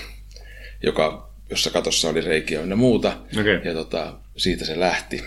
[0.83, 3.16] joka, jossa katossa oli reikiä ja muuta.
[3.40, 3.61] Okay.
[3.64, 5.23] Ja tota, siitä se lähti.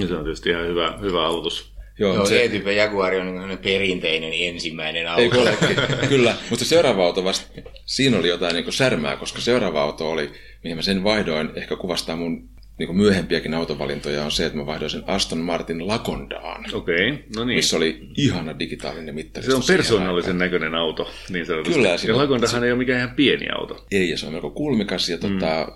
[0.00, 1.71] Ja se on tietysti ihan hyvä, hyvä aloitus.
[1.98, 2.44] Joo, Joo se...
[2.44, 5.22] E-tyyppi Jaguar on niin perinteinen ensimmäinen auto.
[5.22, 10.30] Ei, kyllä, mutta seuraava auto vasta, siinä oli jotain niin särmää, koska seuraava auto oli,
[10.64, 14.66] mihin mä sen vaihdoin, ehkä kuvastaa mun niin kuin myöhempiäkin autovalintoja, on se, että mä
[14.66, 16.64] vaihdoin sen Aston Martin Lacondaan.
[16.74, 17.56] Okei, okay, no niin.
[17.56, 19.46] Missä oli ihana digitaalinen mittari.
[19.46, 21.74] Se on persoonallisen näköinen auto, niin sanotusti.
[21.74, 21.88] Kyllä.
[21.88, 22.66] Ja Lacondahan se...
[22.66, 23.86] ei ole mikään ihan pieni auto.
[23.90, 25.74] Ei, ja se on melko kulmikas, ja, tota, mm.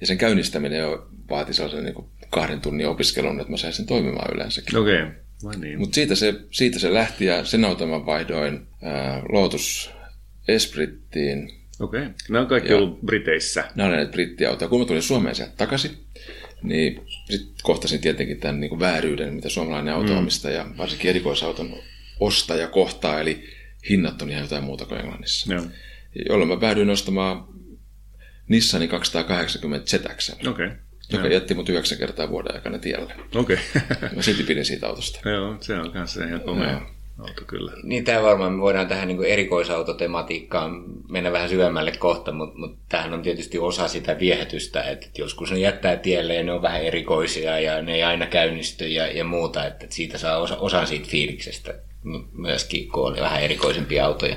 [0.00, 3.86] ja sen käynnistäminen jo vaati sellaisen niin kuin kahden tunnin opiskelun, että mä sain sen
[3.86, 4.78] toimimaan yleensäkin.
[4.78, 5.02] Okei.
[5.02, 5.27] Okay.
[5.58, 5.78] Niin.
[5.78, 9.90] Mutta siitä se, siitä se lähti ja sen auton mä vaihdoin ää, Lotus
[10.48, 11.50] Esprittiin.
[11.80, 12.00] Okei.
[12.00, 12.12] Okay.
[12.28, 13.64] Nämä on kaikki ja ollut Briteissä.
[13.74, 14.68] Nämä on näitä brittiautoja.
[14.68, 15.90] Kun mä tulin Suomeen sieltä takaisin,
[16.62, 20.76] niin sitten kohtasin tietenkin tämän niin kuin vääryyden, mitä suomalainen autoomistaja, mm.
[20.76, 21.76] varsinkin erikoisauton
[22.20, 23.44] ostaja kohtaa, eli
[23.90, 25.54] hinnat on ihan jotain muuta kuin Englannissa.
[25.54, 25.64] Joo.
[26.28, 27.44] Jolloin mä päädyin ostamaan
[28.48, 30.70] Nissanin 280 ZX, Okei.
[31.12, 31.34] Joka Joo.
[31.34, 33.14] jätti mut yhdeksän kertaa vuoden aikana tielle.
[33.34, 33.58] Okei.
[34.16, 35.28] Mä silti pidin siitä autosta.
[35.28, 36.80] Joo, se on kanssa ihan komea Joo.
[37.18, 37.72] auto kyllä.
[37.82, 43.14] Niin tämä varmaan me voidaan tähän niin erikoisautotematiikkaan mennä vähän syvemmälle kohta, mutta, mutta tämähän
[43.14, 47.60] on tietysti osa sitä viehätystä, että joskus ne jättää tielle ja ne on vähän erikoisia
[47.60, 51.74] ja ne ei aina käynnisty ja, ja muuta, että siitä saa osa, osan siitä fiiliksestä
[52.32, 54.36] myöskin, kun on vähän erikoisempia autoja.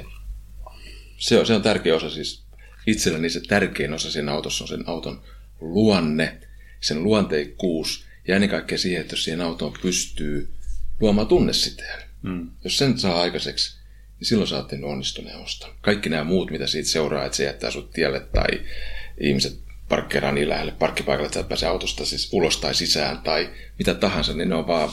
[1.18, 2.44] Se on, se on tärkeä osa siis.
[2.88, 5.22] Itselläni se tärkein osa siinä autossa on sen auton
[5.60, 6.38] luonne,
[6.82, 10.54] sen luonteikkuus ja ennen kaikkea siihen, että jos siihen autoon pystyy
[11.00, 12.04] luomaan tunnesiteen.
[12.22, 12.52] Mm.
[12.64, 13.78] Jos sen saa aikaiseksi,
[14.20, 15.70] niin silloin sä oot tehnyt onnistuneen oston.
[15.82, 18.48] Kaikki nämä muut, mitä siitä seuraa, että se jättää sut tielle tai
[19.20, 23.50] ihmiset parkkeeraa niin lähelle parkkipaikalle, että sä et pääse autosta siis ulos tai sisään tai
[23.80, 24.90] mitä tahansa, niin ne on vaan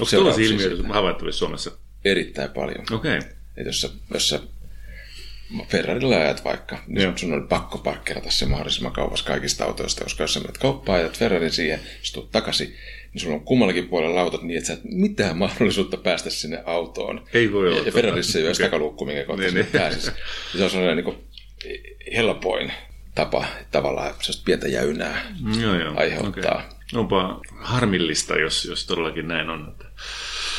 [0.00, 1.70] Onko tällaisia ilmiöitä havaittavissa Suomessa?
[2.04, 2.84] erittäin paljon.
[2.90, 3.16] Okei.
[3.16, 4.40] Että jos sä, jos sä
[5.68, 7.12] Ferrarilla ajat vaikka, niin Joo.
[7.16, 11.04] sun on pakko parkkeerata se mahdollisimman kauas kaikista autoista, koska jos sä menet kauppaan ja
[11.04, 12.68] ajat Ferrarin siihen, jos tulet takaisin,
[13.12, 17.24] niin sulla on kummallakin puolella autot niin, että sä et mitään mahdollisuutta päästä sinne autoon.
[17.32, 17.86] Ei voi olla.
[17.86, 18.66] ja Ferrarissa ei ole Okei.
[18.66, 19.72] takaluukku, minkä kautta Niin, sinne niin.
[19.80, 20.10] pääsisi.
[20.52, 21.28] Ja se on sellainen niin
[22.16, 22.72] helpoin
[23.14, 25.94] tapa tavallaan sellaista pientä jäynää Joo, joo.
[25.96, 26.54] aiheuttaa.
[26.58, 26.78] Okei.
[27.00, 29.74] Onpa harmillista, jos, jos todellakin näin on.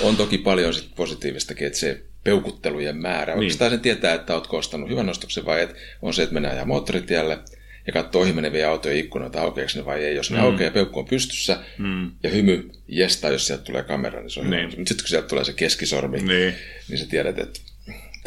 [0.02, 3.34] On toki paljon sit positiivistakin, että se peukuttelujen määrä.
[3.34, 3.40] Niin.
[3.40, 5.76] Oikeastaan sen tietää, että oletko ostanut hyvän ostoksen vai et.
[6.02, 7.40] On se, että mennään ajaa moottoritielle
[7.88, 10.16] ja katsoo ohi meneviä autoja ikkunoita aukeaksi ne vai ei.
[10.16, 10.44] Jos ne mm.
[10.44, 12.12] aukeaa peukku on pystyssä mm.
[12.24, 14.66] ja hymy jestaa, jos sieltä tulee kamera, niin se on Niin.
[14.66, 16.54] Mutta sitten kun sieltä tulee se keskisormi, Niin.
[16.90, 17.60] niin sä tiedät, että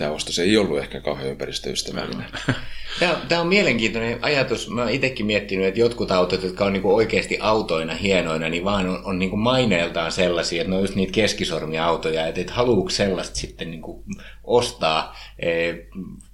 [0.02, 2.26] tämä ostos ei ollut ehkä kauhean ympäristöystävällinen.
[3.00, 4.70] Tämä, tämä on mielenkiintoinen ajatus.
[4.70, 8.88] Mä oon itsekin miettinyt, että jotkut autot, jotka on niinku oikeasti autoina hienoina, niin vaan
[8.88, 13.36] on, on niinku maineeltaan sellaisia, että ne on just niitä keskisormiautoja, että et haluuko sellaista
[13.36, 14.04] sitten niinku
[14.44, 15.76] ostaa, eh,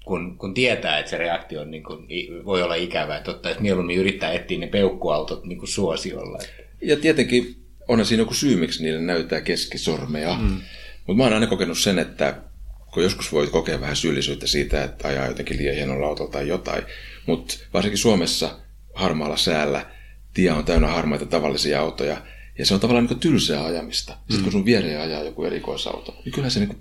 [0.05, 1.97] kun, kun tietää, että se reaktio on niinku,
[2.45, 6.39] voi olla ikävää, että ottaisi mieluummin yrittää etsiä ne peukkuautot niinku suosiolla.
[6.83, 7.57] Ja tietenkin
[7.89, 10.35] onhan siinä joku syy, miksi niille näyttää keskisormeja.
[10.35, 10.61] Mm.
[11.07, 12.48] Mutta mä oon aina kokenut sen, että
[12.93, 16.83] kun joskus voit kokea vähän syyllisyyttä siitä, että ajaa jotenkin liian hienolla autolla tai jotain,
[17.27, 18.59] mutta varsinkin Suomessa
[18.95, 19.87] harmaalla säällä
[20.35, 22.23] tie on täynnä harmaita tavallisia autoja,
[22.59, 24.17] ja se on tavallaan niin tylsää ajamista.
[24.19, 26.81] Sitten kun sun viereen ajaa joku erikoisauto, niin kyllä se niin kuin,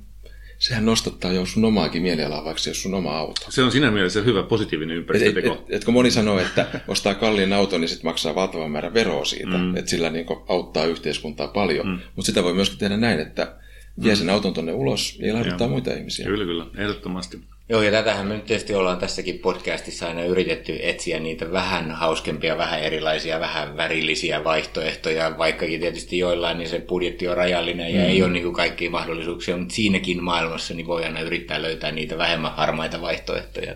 [0.60, 3.42] sehän nostattaa jo sun omaakin mielialaa, vaikka se ole sun oma auto.
[3.50, 5.54] Se on siinä mielessä hyvä positiivinen Et, et, ympäristöteko.
[5.54, 9.26] et, et, kun moni sanoo, että ostaa kalliin auton, niin sitten maksaa valtavan määrän veroa
[9.26, 9.76] siitä, mm.
[9.76, 11.88] että sillä niin auttaa yhteiskuntaa paljon.
[11.88, 12.00] Mm.
[12.16, 13.56] Mutta sitä voi myöskin tehdä näin, että
[14.04, 15.72] vie sen auton tonne ulos ja ilahduttaa Joo.
[15.72, 16.26] muita ihmisiä.
[16.26, 16.66] Kyllä, kyllä.
[16.78, 17.40] Ehdottomasti.
[17.70, 22.58] Joo, ja tätähän me nyt tietysti ollaan tässäkin podcastissa aina yritetty etsiä niitä vähän hauskempia,
[22.58, 28.08] vähän erilaisia, vähän värillisiä vaihtoehtoja, vaikkakin tietysti joillain niin se budjetti on rajallinen ja mm.
[28.08, 32.18] ei ole niin kuin kaikkia mahdollisuuksia, mutta siinäkin maailmassa niin voi aina yrittää löytää niitä
[32.18, 33.76] vähemmän harmaita vaihtoehtoja.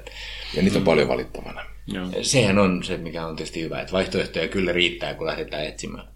[0.56, 1.66] Ja niitä on paljon valittavana.
[1.88, 2.08] Joo.
[2.22, 6.08] Sehän on se, mikä on tietysti hyvä, että vaihtoehtoja kyllä riittää, kun lähdetään etsimään.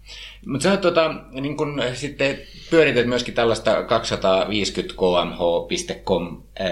[0.46, 2.38] Mutta sä tota, niin kun, sitten
[2.70, 6.66] pyörität myöskin tällaista 250kmh.com ää,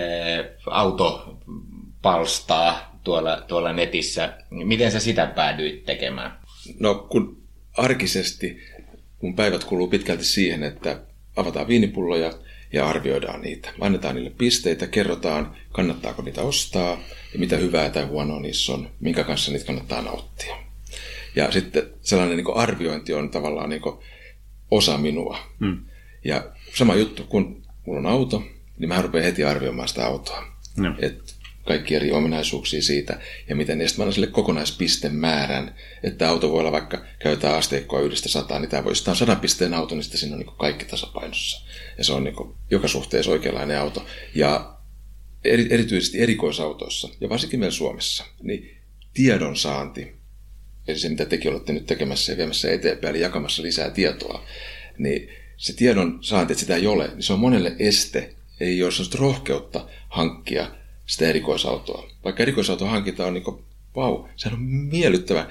[0.71, 4.39] autopalstaa tuolla, tuolla netissä.
[4.51, 6.39] Miten sä sitä päädyit tekemään?
[6.81, 7.43] No kun
[7.77, 8.59] arkisesti
[9.23, 11.01] mun päivät kuluu pitkälti siihen, että
[11.37, 12.33] avataan viinipulloja
[12.73, 13.71] ja arvioidaan niitä.
[13.81, 16.99] Annetaan niille pisteitä, kerrotaan, kannattaako niitä ostaa
[17.33, 20.64] ja mitä hyvää tai huonoa niissä on, minkä kanssa niitä kannattaa nauttia.
[21.37, 23.83] Ja sitten sellainen niin arviointi on tavallaan niin
[24.71, 25.39] osa minua.
[25.59, 25.85] Mm.
[26.25, 28.43] Ja sama juttu, kun mulla on auto,
[28.79, 30.47] niin mä rupean heti arvioimaan sitä autoa.
[30.83, 30.95] Joo.
[30.99, 36.61] Et kaikki eri ominaisuuksia siitä ja miten niistä mä annan sille kokonaispistemäärän, että auto voi
[36.61, 39.95] olla vaikka käytetään asteikkoa yhdestä sataan, niin tämä voi, jos tämä on sadan pisteen auto,
[39.95, 41.67] niin sitten siinä on niin kaikki tasapainossa.
[41.99, 42.35] Ja se on niin
[42.71, 44.07] joka suhteessa oikeanlainen auto.
[44.35, 44.77] Ja
[45.45, 48.77] eri, erityisesti erikoisautoissa, ja varsinkin meillä Suomessa, niin
[49.15, 50.15] tiedon saanti,
[50.89, 54.45] eli se mitä tekin olette nyt tekemässä ja viemässä eteenpäin, eli jakamassa lisää tietoa,
[54.99, 58.93] niin se tiedon saanti, että sitä ei ole, niin se on monelle este, ei ole
[58.93, 60.67] sellaista rohkeutta hankkia
[61.07, 62.11] sitä erikoisautoa.
[62.25, 63.63] Vaikka erikoisauto hankinta on niin kuin,
[63.97, 65.47] vau, se on miellyttävä,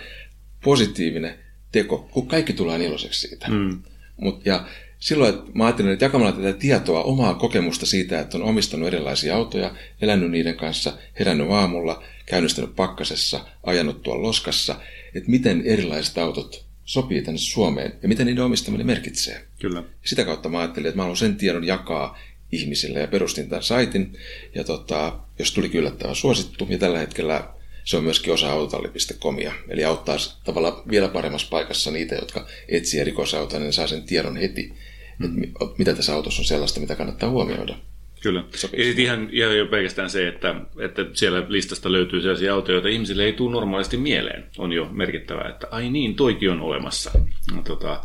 [0.64, 1.40] positiivinen
[1.72, 3.48] teko, kun kaikki tulee iloiseksi siitä.
[3.50, 3.82] Mm.
[4.18, 4.68] Mut, ja
[5.00, 9.36] silloin että mä ajattelin, että jakamalla tätä tietoa, omaa kokemusta siitä, että on omistanut erilaisia
[9.36, 14.76] autoja, elänyt niiden kanssa, herännyt aamulla, käynnistänyt pakkasessa, ajanut tuolla loskassa,
[15.16, 19.46] että miten erilaiset autot sopii tänne Suomeen ja mitä niiden omistaminen merkitsee.
[19.60, 19.84] Kyllä.
[20.06, 22.18] Sitä kautta mä ajattelin, että mä haluan sen tiedon jakaa
[22.52, 24.18] ihmisille ja perustin tämän saitin.
[24.56, 27.50] Ja tota, jos tuli yllättävän suosittu, ja tällä hetkellä
[27.84, 29.54] se on myöskin osa autotalli.comia.
[29.70, 34.74] Eli auttaa tavallaan vielä paremmassa paikassa niitä, jotka etsii erikoisautoa, niin saa sen tiedon heti,
[35.20, 35.44] mm.
[35.44, 37.78] että mitä tässä autossa on sellaista, mitä kannattaa huomioida.
[38.24, 38.44] Kyllä.
[38.52, 42.88] Ja sitten ihan, ihan jo pelkästään se, että, että siellä listasta löytyy sellaisia autoja, joita
[42.88, 47.12] ihmisille ei tule normaalisti mieleen, on jo merkittävää, että ai niin, toikin on olemassa.
[47.56, 48.04] No, tota,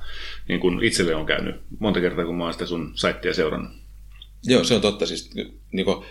[0.48, 3.72] niin kuin itselle on käynyt monta kertaa, kun mä oon sitä sun saittia seurannut.
[4.44, 5.06] Joo, se on totta.
[5.06, 5.30] Siis
[5.72, 6.04] niin kuin,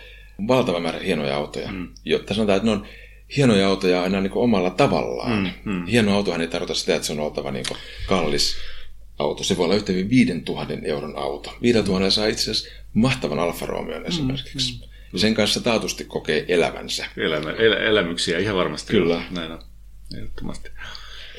[0.48, 1.72] valtava määrä hienoja autoja.
[1.72, 1.88] Mm.
[2.04, 2.86] Jotta sanotaan, että ne on
[3.36, 5.52] hienoja autoja aina niin kuin omalla tavallaan.
[5.64, 5.86] Mm, mm.
[5.86, 8.56] Hieno autohan ei tarkoita sitä, että se on oltava niin kuin kallis
[9.18, 9.44] auto.
[9.44, 11.54] Se voi olla yhtä hyvin 5000 euron auto.
[11.62, 14.72] 5000 saa itse asiassa mahtavan Alfa Romeon esimerkiksi.
[14.72, 14.88] Mm, mm.
[15.12, 17.06] Ja sen kanssa taatusti kokee elävänsä.
[17.16, 18.92] Elämä, el, elämyksiä ihan varmasti.
[18.92, 19.22] Kyllä.
[19.30, 19.58] Näin on.
[20.16, 20.70] Ehdottomasti.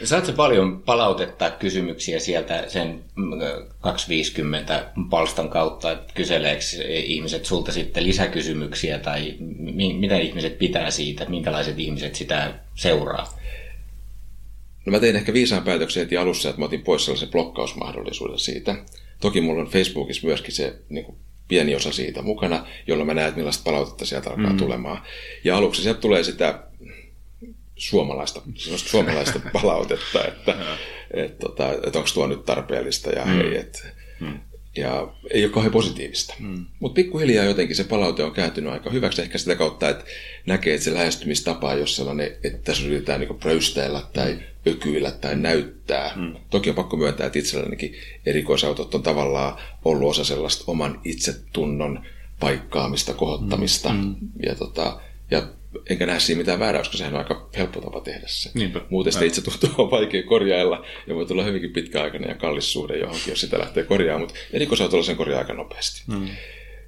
[0.03, 3.03] Saatko paljon palautetta kysymyksiä sieltä sen
[3.81, 11.25] 250 palstan kautta, että kyseleekö ihmiset sulta sitten lisäkysymyksiä tai mi- mitä ihmiset pitää siitä,
[11.25, 13.39] minkälaiset ihmiset sitä seuraa?
[14.85, 18.75] No mä tein ehkä viisaan päätöksen heti alussa, että mä otin pois sellaisen blokkausmahdollisuuden siitä.
[19.21, 21.17] Toki mulla on Facebookissa myöskin se niin kuin
[21.49, 24.57] pieni osa siitä mukana, jolloin mä näen, että millaista palautetta sieltä alkaa mm.
[24.57, 25.03] tulemaan.
[25.43, 26.63] Ja aluksi sieltä tulee sitä
[27.75, 30.55] suomalaista, suomalaista palautetta, että
[31.13, 33.31] et, tota, et onko tuo nyt tarpeellista ja mm.
[33.31, 33.87] hei, et,
[34.19, 34.39] mm.
[34.77, 36.33] Ja ei ole kauhean positiivista.
[36.39, 36.65] Mm.
[36.79, 40.05] Mutta pikkuhiljaa jotenkin se palaute on kääntynyt aika hyväksi ehkä sitä kautta, että
[40.45, 44.71] näkee, että se lähestymistapa, jos sellainen, että tässä yritetään niin pröystäillä tai mm.
[44.71, 46.13] ökyillä tai näyttää.
[46.15, 46.35] Mm.
[46.49, 52.05] Toki on pakko myöntää, että itsellänikin erikoisautot on tavallaan ollut osa sellaista oman itsetunnon
[52.39, 53.89] paikkaamista, kohottamista.
[53.89, 54.15] Mm.
[54.45, 55.01] Ja, tota,
[55.31, 55.47] ja
[55.89, 58.51] enkä näe siinä mitään väärää, koska sehän on aika helppo tapa tehdä se.
[58.53, 58.81] Niinpä.
[58.89, 62.97] Muuten sitä itse tuntuu on vaikea korjailla ja voi tulla hyvinkin pitkäaikainen ja kallis suhde
[62.97, 66.03] johonkin, jos sitä lähtee korjaamaan, mutta erikoisautolla sen korjaa aika nopeasti.
[66.07, 66.27] Mm.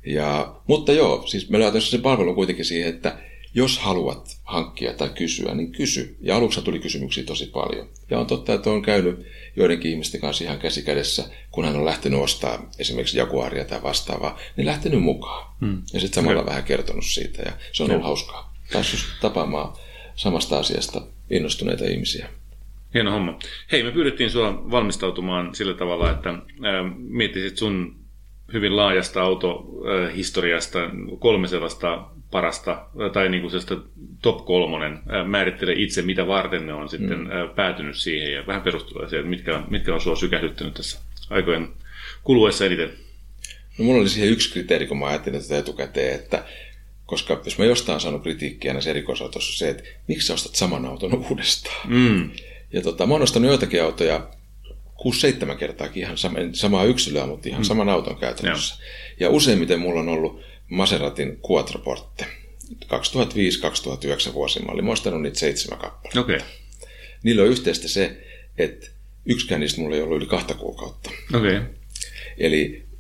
[0.06, 3.17] Ja, mutta joo, siis me löytäisimme sen palvelun kuitenkin siihen, että
[3.54, 6.17] jos haluat hankkia tai kysyä, niin kysy.
[6.22, 7.89] Ja aluksi tuli kysymyksiä tosi paljon.
[8.10, 11.86] Ja on totta, että on käynyt joidenkin ihmisten kanssa ihan käsi kädessä, kun hän on
[11.86, 15.54] lähtenyt ostaa esimerkiksi Jaguaria tai vastaavaa, niin lähtenyt mukaan.
[15.62, 15.82] Hmm.
[15.94, 18.51] Ja sitten samalla vähän kertonut siitä ja se on ollut hauskaa.
[18.74, 19.74] Päässyt tapaamaan
[20.16, 22.30] samasta asiasta innostuneita ihmisiä.
[22.94, 23.40] Hieno homma.
[23.72, 26.38] Hei, me pyydettiin sinua valmistautumaan sillä tavalla, että äh,
[26.98, 27.96] miettisit sun
[28.54, 30.80] hyvin laajasta autohistoriasta
[31.20, 33.78] kolme sellaista parasta, tai niin kuin sellaista
[34.22, 37.30] top kolmonen, määrittelee itse, mitä varten ne on sitten mm.
[37.56, 41.70] päätynyt siihen, ja vähän perustuu siihen, mitkä, mitkä on sua sykähdyttänyt tässä aikojen
[42.24, 42.90] kuluessa eniten.
[43.78, 46.44] No mulla oli siihen yksi kriteeri, kun mä ajattelin tätä etukäteen, että
[47.12, 51.26] koska jos mä jostain saanut kritiikkiä näissä erikoisautossa se, että miksi sä ostat saman auton
[51.30, 51.89] uudestaan.
[51.89, 52.32] Mm.
[52.74, 54.28] Ja tota, mä oon ostanut joitakin autoja
[55.54, 57.65] 6-7 kertaakin ihan sama, samaa yksilöä, mutta ihan mm.
[57.65, 58.76] saman auton käytännössä.
[58.80, 58.86] Ja.
[59.19, 62.26] ja useimmiten mulla on ollut Maseratin Quattroporte.
[64.30, 66.19] 2005-2009 vuosi mä olin ostanut niitä seitsemän kappaletta.
[66.19, 66.39] Okay.
[67.24, 68.17] Niillä on yhteistä se,
[68.58, 68.88] että
[69.26, 71.10] yksikään niistä mulla ei ollut yli kahta kuukautta.
[71.34, 71.62] Okay.
[72.38, 72.90] Eli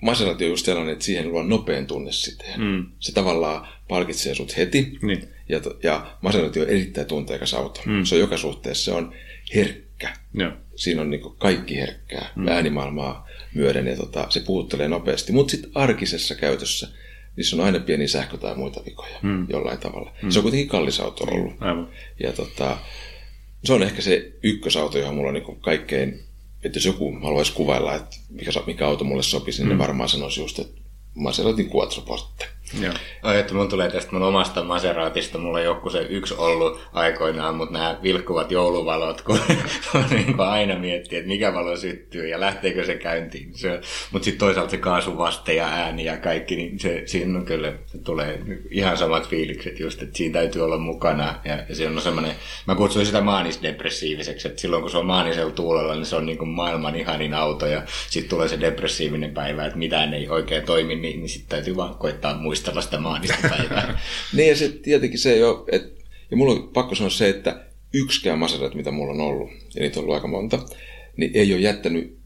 [0.00, 2.60] Maserati on just sellainen, että siihen luo nopean tunne siteen.
[2.60, 2.86] Mm.
[2.98, 4.98] Se tavallaan palkitsee sut heti.
[5.02, 5.28] Niin.
[5.48, 7.80] Ja, ja Maserati on erittäin tunteikas auto.
[7.86, 8.04] Mm.
[8.04, 9.14] Se on joka suhteessa, se on
[9.54, 10.12] herkkä.
[10.34, 10.56] Ja.
[10.76, 12.48] Siinä on niin kaikki herkkää mm.
[12.48, 15.32] äänimaailmaa myöden ja tota, se puhuttelee nopeasti.
[15.32, 16.88] Mutta sitten arkisessa käytössä
[17.36, 19.46] niissä on aina pieni sähkö tai muita vikoja mm.
[19.50, 20.12] jollain tavalla.
[20.22, 20.30] Mm.
[20.30, 21.54] Se on kuitenkin kallis auto niin, ollut.
[21.60, 21.88] Aivan.
[22.22, 22.78] Ja tota,
[23.64, 26.20] se on ehkä se ykkösauto, johon mulla on niin kaikkein,
[26.64, 29.72] että jos joku haluaisi kuvailla, että mikä, mikä auto mulle sopisi, niin mm.
[29.72, 30.80] ne varmaan sanoisi just, että
[31.14, 32.48] Maseratin Quattroporte.
[32.80, 32.92] Joo.
[33.34, 37.72] Että mun tulee tästä mun omasta Maseratista, mulla on joku se yksi ollut aikoinaan, mutta
[37.72, 39.38] nämä vilkkuvat jouluvalot, kun
[40.10, 43.50] niin aina miettii, että mikä valo syttyy ja lähteekö se käyntiin.
[43.54, 43.80] Se,
[44.12, 47.72] mutta sitten toisaalta se kaasuvaste ja ääni ja kaikki, niin se, siinä on kyllä,
[48.04, 51.34] tulee ihan samat fiilikset just, että siinä täytyy olla mukana.
[51.44, 52.32] Ja, ja se on semmoinen,
[52.66, 56.38] mä kutsuin sitä maanisdepressiiviseksi, että silloin kun se on maanisella tuulella, niin se on niin
[56.38, 60.96] kuin maailman ihanin auto ja sitten tulee se depressiivinen päivä, että mitään ei oikein toimi,
[60.96, 64.00] niin, niin sitten täytyy vaan koittaa muistaa muistella sitä maanista päivää.
[64.36, 68.38] niin ja se tietenkin se jo, että, ja mulla on pakko sanoa se, että yksikään
[68.38, 70.58] Maserati, mitä mulla on ollut, ja niitä on ollut aika monta,
[71.16, 72.18] niin ei ole jättänyt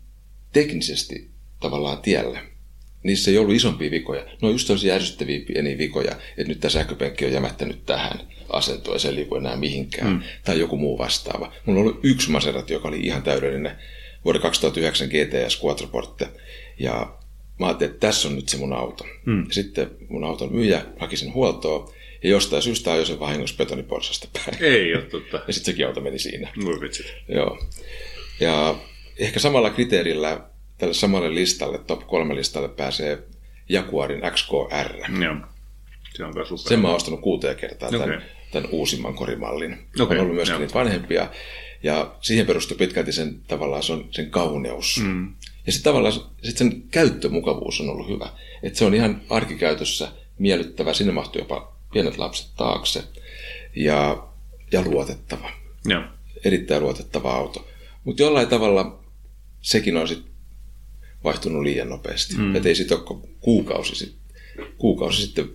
[0.52, 2.38] teknisesti tavallaan tielle.
[3.02, 4.26] Niissä ei ollut isompia vikoja.
[4.42, 8.98] No just sellaisia järsyttäviä pieniä vikoja, että nyt tämä sähköpenkki on jämättänyt tähän asentoon ja
[8.98, 10.12] se ei liiku enää mihinkään.
[10.12, 10.22] Mm.
[10.44, 11.52] Tai joku muu vastaava.
[11.66, 13.72] Mulla on ollut yksi Maserati, joka oli ihan täydellinen
[14.24, 16.28] vuoden 2009 GTS Quattroporte.
[16.78, 17.18] Ja
[17.58, 19.06] mä ajattelin, että tässä on nyt se mun auto.
[19.26, 19.46] Mm.
[19.50, 24.62] Sitten mun auton myyjä haki sen huoltoa, ja jostain syystä ajoi sen vahingossa betoniporsasta päin.
[24.62, 25.36] Ei ole totta.
[25.46, 26.52] Ja sitten sekin auto meni siinä.
[26.64, 27.06] Voi vitsit.
[27.28, 27.58] Joo.
[28.40, 28.74] Ja
[29.18, 30.40] ehkä samalla kriteerillä
[30.78, 33.18] tälle samalle listalle, top 3 listalle pääsee
[33.68, 35.22] Jaguarin XKR.
[35.22, 35.36] Joo.
[36.14, 38.00] Se on myös Sen mä oon ostanut kuuteen kertaa okay.
[38.00, 39.78] tämän, tämän uusimman korimallin.
[40.00, 40.60] Okei, on ollut myöskin joo.
[40.60, 41.28] niitä vanhempia.
[41.82, 45.00] Ja siihen perustuu pitkälti sen, tavallaan se on sen kauneus.
[45.04, 45.34] Mm.
[45.66, 48.28] Ja sitten tavallaan sit sen käyttömukavuus on ollut hyvä.
[48.62, 50.94] Että se on ihan arkikäytössä miellyttävä.
[50.94, 53.04] Sinne mahtuu jopa pienet lapset taakse.
[53.76, 54.28] Ja,
[54.72, 55.50] ja luotettava.
[55.84, 56.02] Joo.
[56.44, 57.68] Erittäin luotettava auto.
[58.04, 59.04] Mutta jollain tavalla
[59.60, 60.32] sekin on sitten
[61.24, 62.36] vaihtunut liian nopeasti.
[62.36, 62.56] Mm.
[62.56, 64.14] Että ei sitten ole kuukausi, sit,
[64.78, 65.50] kuukausi sitten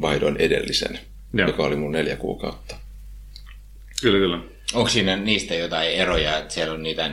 [0.00, 0.98] vaihdoin edellisen,
[1.32, 1.48] Joo.
[1.48, 2.76] joka oli mun neljä kuukautta.
[4.02, 4.57] Kyllä, kyllä.
[4.74, 7.12] Onko siinä niistä jotain eroja, että siellä on niitä 4.2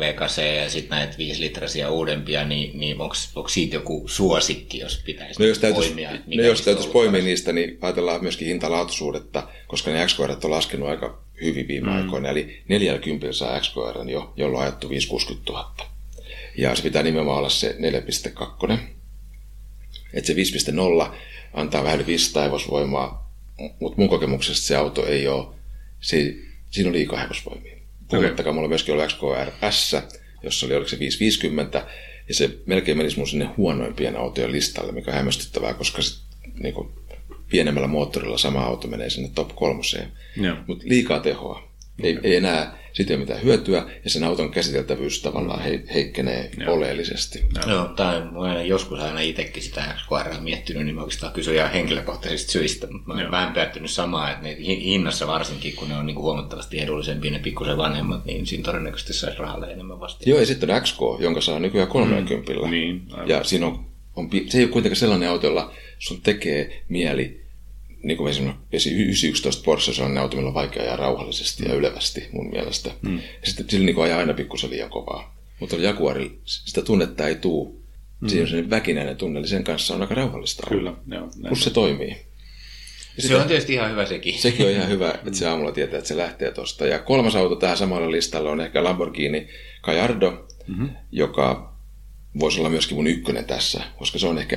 [0.00, 5.42] VKC ja sitten näitä 5 litrasia uudempia, niin, niin onko siitä joku suosikki, jos pitäisi
[5.42, 6.10] No jos täytyisi, poimia?
[6.10, 7.24] no jos täytyisi poimia paras?
[7.24, 11.96] niistä, niin ajatellaan myöskin hintalaatuisuudetta, koska ne XKR on laskenut aika hyvin viime mm.
[11.96, 12.28] aikoina.
[12.28, 15.74] Eli 40 saa XKR jo, jolla on ajettu 560 000.
[16.56, 17.76] Ja se pitää nimenomaan olla se
[18.70, 18.78] 4.2.
[20.14, 21.16] Että se 5.0
[21.54, 23.32] antaa vähän yli 500 hevosvoimaa,
[23.80, 25.57] mutta mun kokemuksesta se auto ei ole,
[26.00, 26.34] se,
[26.70, 27.76] siinä on liikaa hevosvoimia.
[28.10, 29.96] Puhumattakaan mulla on myöskin ollut XKR S,
[30.42, 31.86] jossa oli oliko se 550,
[32.28, 36.22] ja se melkein menisi mun sinne huonoimpien autojen listalle, mikä on hämmästyttävää, koska sit,
[36.62, 36.88] niin kuin,
[37.50, 40.12] pienemmällä moottorilla sama auto menee sinne top kolmoseen.
[40.66, 41.67] Mutta liikaa tehoa.
[42.02, 46.50] Ei, ei enää siitä ei ole mitään hyötyä, ja sen auton käsiteltävyys tavallaan he, heikkenee
[46.58, 46.74] Joo.
[46.74, 47.44] oleellisesti.
[47.66, 51.72] Joo, tai mä olen joskus aina itsekin sitä XKR miettinyt, niin mä oikeastaan kysyn ihan
[51.72, 53.30] henkilökohtaisista syistä, mutta mä olen Joo.
[53.30, 57.30] vähän päättynyt samaa, että ne hi- hinnassa varsinkin, kun ne on niin kuin huomattavasti edullisempia,
[57.30, 60.30] ne pikkusen vanhemmat, niin siinä todennäköisesti saisi rahalle enemmän vastaan.
[60.30, 62.52] Joo, ja sitten on XK, jonka saa nykyään 30.
[62.52, 63.28] Mm, niin, aivan.
[63.28, 67.47] ja siinä on, on, se ei ole kuitenkaan sellainen auto, jolla sun tekee mieli,
[68.02, 72.28] niin kuin esimerkiksi 911 Porsche, se on auto, millä on vaikea ajaa rauhallisesti ja ylevästi
[72.32, 72.90] mun mielestä.
[73.02, 73.16] Mm.
[73.16, 75.36] Ja sitten sillä niin ajaa aina pikkusen liian kovaa.
[75.60, 77.84] Mutta Jaguarilla sitä tunnetta ei tuu.
[78.20, 78.28] Mm.
[78.28, 80.62] Siinä on sellainen väkinäinen tunne, eli sen kanssa on aika rauhallista.
[80.66, 80.78] olla.
[80.78, 81.30] Kyllä, joo.
[81.36, 81.48] näin.
[81.48, 82.16] Plus se toimii.
[83.18, 84.38] Se on tietysti ihan hyvä sekin.
[84.38, 86.86] Sekin on ihan hyvä, että se aamulla tietää, että se lähtee tuosta.
[86.86, 89.48] Ja kolmas auto tähän samalle listalle on ehkä Lamborghini
[89.82, 90.90] Gallardo, mm-hmm.
[91.12, 91.74] joka
[92.40, 94.56] voisi olla myöskin mun ykkönen tässä, koska se on ehkä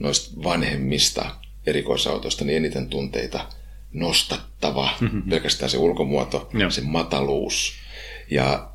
[0.00, 1.30] noista vanhemmista
[1.66, 3.46] erikoisautoista niin eniten tunteita
[3.92, 4.90] nostattava.
[5.00, 5.22] Mm-hmm.
[5.22, 6.70] Pelkästään se ulkomuoto, Joo.
[6.70, 7.72] se mataluus.
[8.30, 8.70] Ja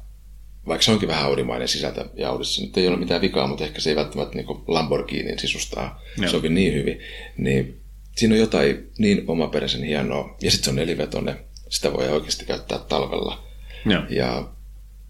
[0.67, 3.81] vaikka se onkin vähän audimainen sisältö, ja Audissa nyt ei ole mitään vikaa, mutta ehkä
[3.81, 6.31] se ei välttämättä niin Lamborghinin sisustaa Joo.
[6.31, 6.99] sovi niin hyvin,
[7.37, 7.81] niin
[8.15, 10.35] siinä on jotain niin omaperäisen hienoa.
[10.41, 13.43] Ja sitten se on nelivetonen, sitä voi oikeasti käyttää talvella.
[13.85, 14.49] Joo, Ja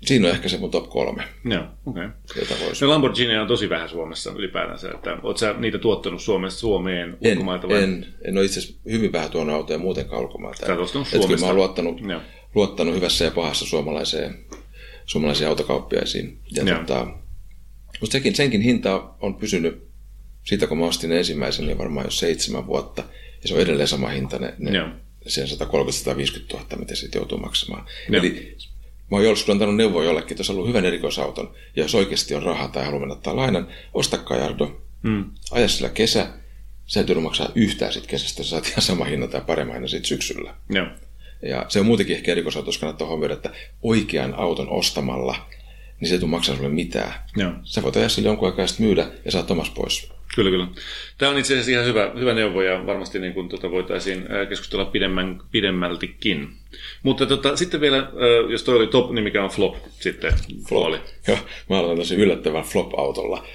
[0.06, 2.06] siinä on ehkä se mun top kolme, joo, okei.
[2.06, 2.58] Okay.
[2.82, 7.32] No Lamborghini on tosi vähän Suomessa ylipäätänsä, että oot sä niitä tuottanut Suomesta Suomeen En,
[7.32, 7.84] ulkomailta vai?
[7.84, 10.66] en, en ole itse asiassa hyvin vähän tuonut autoja muutenkaan ulkomailta.
[10.66, 11.40] Sä oot Et kyllä Suomesta.
[11.40, 12.22] mä oon luottanut, Joo.
[12.56, 14.40] luottanut hyvässä ja pahassa suomalaiseen,
[15.06, 16.40] suomalaisiin autokauppiaisiin.
[16.52, 17.08] Ja tota,
[18.02, 19.88] mutta sekin, senkin hinta on pysynyt
[20.44, 23.04] siitä, kun mä ostin ensimmäisen, niin varmaan jo seitsemän vuotta.
[23.42, 24.72] Ja se on edelleen sama hinta, ne, ne
[25.28, 25.52] sen 130-150
[26.54, 27.86] 000, mitä siitä joutuu maksamaan.
[28.10, 28.24] Joo.
[28.24, 28.58] Eli
[29.12, 32.44] mä oon joskus antanut neuvoa jollekin, että jos haluaa hyvän erikoisauton, ja jos oikeasti on
[32.44, 35.26] rahaa tai haluaa mennä ottaa lainan, osta Kajardo, Mm.
[35.52, 36.28] aja sillä kesä,
[36.86, 40.08] sä et maksaa yhtään siitä kesästä, sä saat ihan sama hinnan tai paremman hinnan siitä
[40.08, 40.56] syksyllä.
[40.70, 40.88] Joo.
[41.42, 45.36] Ja se on muutenkin ehkä erikoisauto, jos kannattaa huomioida, että oikean auton ostamalla,
[46.00, 47.14] niin se ei tule maksaa sulle mitään.
[47.36, 47.52] Joo.
[47.64, 50.10] Sä voit ajaa sille jonkun aikaa myydä ja saat omas pois.
[50.38, 50.68] Kyllä, kyllä.
[51.18, 54.86] Tämä on itse asiassa ihan hyvä, hyvä neuvo ja varmasti niin kuin, tota, voitaisiin keskustella
[54.86, 56.50] pidemmän, pidemmältikin.
[57.04, 58.12] Mutta tota, sitten vielä,
[58.50, 60.34] jos toi oli top, niin mikä on flop sitten?
[60.70, 60.94] Flop.
[61.28, 61.38] Joo,
[61.70, 63.48] mä aloitan tosi yllättävän flop-autolla.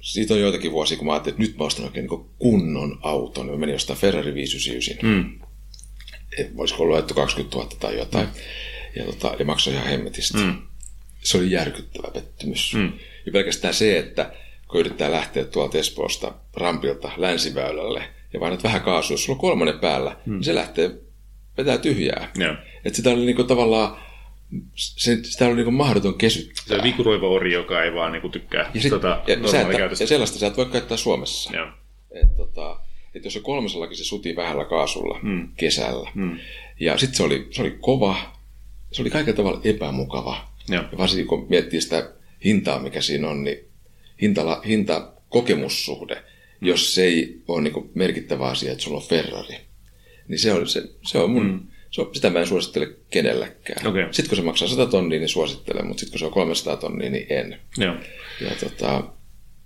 [0.00, 3.46] Siitä on joitakin vuosia, kun mä ajattelin, että nyt mä ostan oikein niin kunnon auton.
[3.46, 4.96] Mä menin jostain Ferrari 599.
[5.02, 5.38] Mm.
[6.56, 8.26] Voisiko olla ajettu 20 000 tai jotain.
[8.26, 8.32] Mm.
[8.96, 10.38] Ja, tota, ja maksoi ihan hemmetistä.
[10.38, 10.62] Mm.
[11.22, 12.74] Se oli järkyttävä pettymys.
[12.74, 12.92] Mm.
[13.26, 14.32] Ja pelkästään se, että
[14.68, 18.02] kun yrittää lähteä tuolta Espoosta rampilta länsiväylälle
[18.32, 20.32] ja painat vähän kaasua, jos sulla on kolmonen päällä, mm.
[20.32, 20.90] niin se lähtee
[21.58, 22.30] vetää tyhjää.
[22.36, 22.54] Joo.
[22.84, 23.96] Että sitä oli niinku tavallaan,
[24.74, 26.64] se, sitä oli niinku mahdoton kesyttää.
[26.66, 29.60] Se on vikuroiva ori, joka ei vaan niin kuin, tykkää ja, sit, tota, ja, sä
[29.60, 31.56] et, ja sellaista sä et voi käyttää Suomessa.
[31.56, 31.68] Joo.
[32.10, 32.80] Et, tota,
[33.14, 35.48] et jos se kolmesallakin se suti vähällä kaasulla mm.
[35.56, 36.10] kesällä.
[36.14, 36.38] Mm.
[36.80, 38.16] Ja sitten se oli, se oli kova,
[38.92, 40.48] se oli kaikella tavalla epämukava.
[40.68, 40.84] Joo.
[40.92, 42.12] Ja varsinkin kun miettii sitä
[42.44, 43.67] hintaa, mikä siinä on, niin
[44.22, 46.22] hinta, hinta kokemussuhde,
[46.60, 49.56] jos se ei ole niin merkittävä asia, että sulla on Ferrari,
[50.28, 51.60] niin se on, se, se on mun, mm.
[51.90, 53.86] se on, sitä mä en suosittele kenellekään.
[53.86, 54.04] Okei.
[54.10, 57.10] Sitten kun se maksaa 100 tonnia, niin suosittelen, mutta sitten kun se on 300 tonnia,
[57.10, 57.60] niin en.
[57.78, 57.94] Joo.
[58.40, 59.04] Ja tota,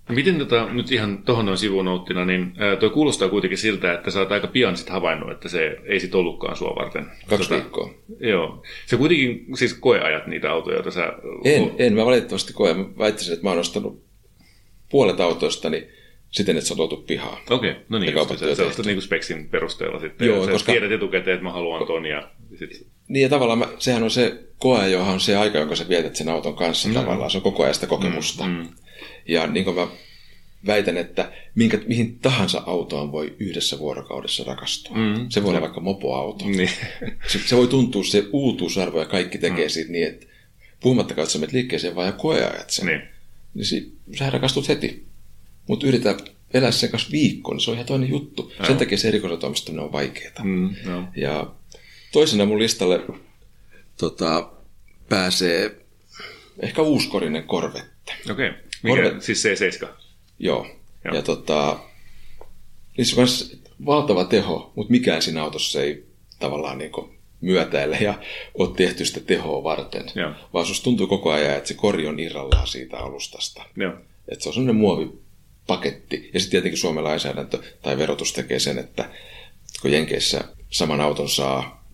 [0.08, 4.18] Miten tota, nyt ihan tuohon noin sivunouttina, niin ää, toi kuulostaa kuitenkin siltä, että sä
[4.18, 7.06] oot aika pian sit havainnut, että se ei sit ollutkaan sua varten.
[7.28, 7.90] kaksi viikkoa.
[8.20, 8.62] Joo.
[8.86, 11.12] Se kuitenkin siis koeajat niitä autoja, joita sä...
[11.44, 12.74] En, en mä valitettavasti koe.
[12.74, 14.04] Mä väittäisin, että mä oon ostanut
[14.92, 15.88] puolet autoistani
[16.30, 17.38] siten, että se on tuotu pihaan.
[17.50, 17.82] Okei, okay.
[17.88, 20.26] no niin, just kaupat se, on niin kuin speksin perusteella sitten.
[20.28, 24.02] Joo, koska- tiedät etukäteen, että mä haluan ton ja sit, Niin ja tavallaan mä, sehän
[24.02, 26.94] on se koe, johon on se aika, jonka sä vietät sen auton kanssa mm.
[26.94, 27.30] tavallaan.
[27.30, 28.44] Se on koko ajan sitä kokemusta.
[28.44, 28.68] Mm.
[29.28, 29.86] Ja niin kuin mä
[30.66, 34.96] väitän, että minkä, mihin tahansa autoon voi yhdessä vuorokaudessa rakastua.
[34.96, 35.26] Mm.
[35.28, 36.44] Se voi olla vaikka mopoauto.
[36.44, 36.70] niin.
[37.26, 39.70] Se, se voi tuntua se uutuusarvo ja kaikki tekee mm.
[39.70, 40.26] siitä niin, että
[40.80, 42.86] puhumattakaan, että sä menet liikkeeseen vaan ja koeajat sen.
[42.86, 43.11] niin.
[43.54, 45.06] Niin si, sä rakastut heti.
[45.68, 46.16] Mutta yritä
[46.54, 48.52] elää sen kanssa viikkoon, niin se on ihan toinen juttu.
[48.66, 50.44] Sen takia se erikoisotoimistuminen on vaikeaa.
[50.44, 50.76] Mm.
[51.16, 51.54] Ja
[52.12, 53.00] toisena mun listalle
[53.96, 54.52] tota,
[55.08, 55.76] pääsee
[56.58, 58.12] ehkä uuskorinen korvette.
[58.30, 58.48] Okei.
[58.48, 58.62] Okay.
[58.82, 59.88] Mikä, Korve- siis C7?
[60.38, 60.66] Joo.
[61.04, 61.14] Joo.
[61.14, 61.78] Ja tota,
[62.98, 66.06] niissä on myös valtava teho, mutta mikään siinä autossa ei
[66.38, 66.92] tavallaan niin
[67.42, 68.14] myötäile ja
[68.54, 70.04] ole tehty sitä tehoa varten.
[70.14, 70.30] Joo.
[70.52, 73.62] Vaan susta tuntuu koko ajan, että se kori on irrallaan siitä alustasta.
[73.76, 73.92] Joo.
[74.28, 76.30] Että se on semmoinen muovipaketti.
[76.34, 79.10] Ja sitten tietenkin Suomen lainsäädäntö tai verotus tekee sen, että
[79.82, 81.84] kun Jenkeissä saman auton saa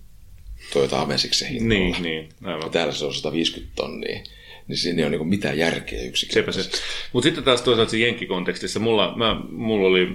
[0.72, 2.70] Toyota Amesiksi hinnalla, Niin, niin, ja aivan.
[2.70, 4.20] täällä se on 150 tonnia,
[4.68, 6.70] niin siinä ei ole niin mitään järkeä Sepä se.
[7.12, 10.08] Mutta sitten taas toisaalta se Jenkki-kontekstissa, mulla, mä, mulla oli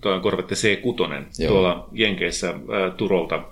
[0.00, 1.52] tuo Corvette C6 Joo.
[1.52, 3.42] tuolla Jenkeissä äh, Turolta äh,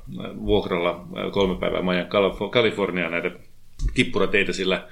[0.45, 3.31] vuokralla äh, kolme päivää majan Kalif- Kaliforniaan näitä
[3.95, 4.89] kippurateitä sillä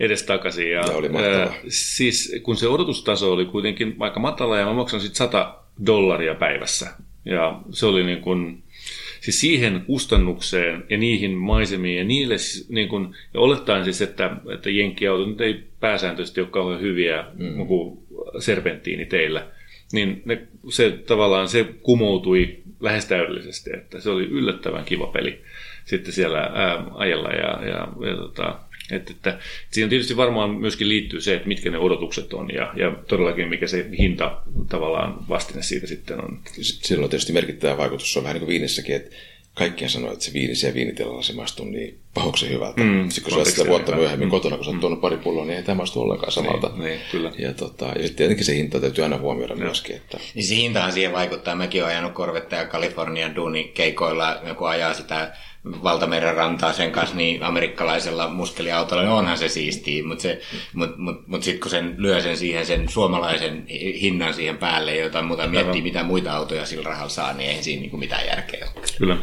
[0.00, 0.70] edestakaisin.
[0.70, 1.42] Ja, Ja oli mahtavaa.
[1.42, 5.54] äh, siis kun se odotustaso oli kuitenkin aika matala ja mä maksan sitten 100
[5.86, 6.90] dollaria päivässä.
[7.24, 8.62] Ja se oli niin kuin,
[9.26, 14.36] siis siihen kustannukseen ja niihin maisemiin ja niille, siis niin kuin, ja olettaen siis, että,
[14.54, 17.66] että jenkkiautot nyt ei pääsääntöisesti ole kauhean hyviä mm.
[17.66, 17.98] kuin
[18.38, 19.46] serpenttiini teillä,
[19.92, 25.42] niin ne, se tavallaan se kumoutui lähes täydellisesti, että se oli yllättävän kiva peli
[25.84, 28.58] sitten siellä ää, ajella ja, ja, ja tota,
[28.90, 29.38] että, että
[29.70, 33.66] siihen tietysti varmaan myöskin liittyy se, että mitkä ne odotukset on ja, ja todellakin mikä
[33.66, 36.40] se hinta tavallaan vastine siitä sitten on.
[36.62, 38.16] Sillä on tietysti merkittävä vaikutus.
[38.16, 39.16] On vähän niin kuin viinissäkin, että
[39.54, 42.80] kaikkia sanoo, että se viini siellä viinitilalla se maistuu niin pahoksi hyvältä.
[42.82, 44.00] Mm, Sitten kun sä sitä vuotta hyvä.
[44.02, 46.68] myöhemmin kotona, kun sä oot tuonut pari pulloa, niin ei tämä maistu ollenkaan samalta.
[46.68, 47.32] Niin, niin, kyllä.
[47.38, 49.96] Ja, tota, ja sitten tietenkin se hinta täytyy aina huomioida myöskin.
[49.96, 51.54] Että, Niin se hintahan siihen vaikuttaa.
[51.54, 55.32] Mäkin olen ajanut Corvettea Kalifornian duunikeikoilla, joku ajaa sitä
[55.82, 60.40] valtameren rantaa sen kanssa, niin amerikkalaisella muskeliautolla, niin onhan se siistiä, mutta se,
[60.72, 64.94] mut, mut, mut sitten kun sen lyö sen siihen sen suomalaisen hi- hinnan siihen päälle
[64.96, 68.26] ja jotain muuta, miettii mitä muita autoja sillä rahalla saa, niin eihän siinä niinku mitään
[68.26, 68.84] järkeä ole.
[68.98, 69.16] Kyllä.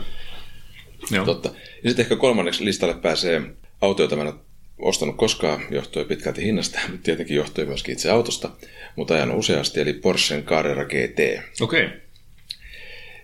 [1.12, 1.26] Joo.
[1.26, 1.50] totta.
[1.84, 3.42] Ja sitten ehkä kolmanneksi listalle pääsee
[3.82, 4.36] auto, jota mä en ole
[4.80, 8.50] ostanut koskaan, johtuen pitkälti hinnasta, mutta tietenkin johtuen myöskin itse autosta,
[8.96, 11.20] mutta ajan useasti, eli Porschen Carrera GT.
[11.62, 11.86] Okei.
[11.86, 12.00] Okay.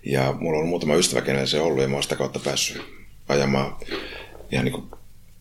[0.06, 2.82] Ja mulla on muutama ystävä, kenellä se on ollut, ja mä oon sitä kautta päässyt
[3.28, 3.76] ajamaan
[4.52, 4.86] ihan niin kuin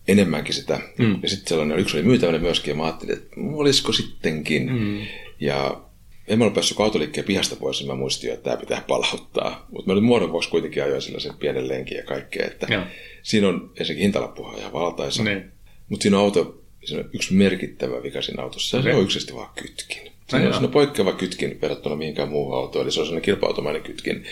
[0.07, 0.79] enemmänkin sitä.
[0.97, 1.19] Mm.
[1.21, 4.71] Ja sitten sellainen, yksi oli myytävänä myöskin, ja mä ajattelin, että olisiko sittenkin.
[4.71, 4.99] Mm.
[5.39, 5.81] Ja
[6.29, 9.67] en mä ole päässyt autoliikkeen pihasta pois, niin mä muistin jo, että tämä pitää palauttaa.
[9.71, 12.45] Mutta mä olin muodon vuoksi kuitenkin ajoin sillä sen pienen lenkin ja kaikkea.
[12.45, 12.83] Että Joo.
[13.23, 15.23] siinä on ensinnäkin hintalappuhan ihan valtaisa.
[15.23, 15.51] Niin.
[15.89, 18.91] Mutta siinä on auto, siinä on yksi merkittävä vika siinä autossa, ja Okei.
[18.93, 20.11] se on yksisesti vaan kytkin.
[20.29, 23.83] Siinä on, siinä on poikkeava kytkin verrattuna mihinkään muuhun autoon, eli se on sellainen kilpa-automainen
[23.83, 24.23] kytkin.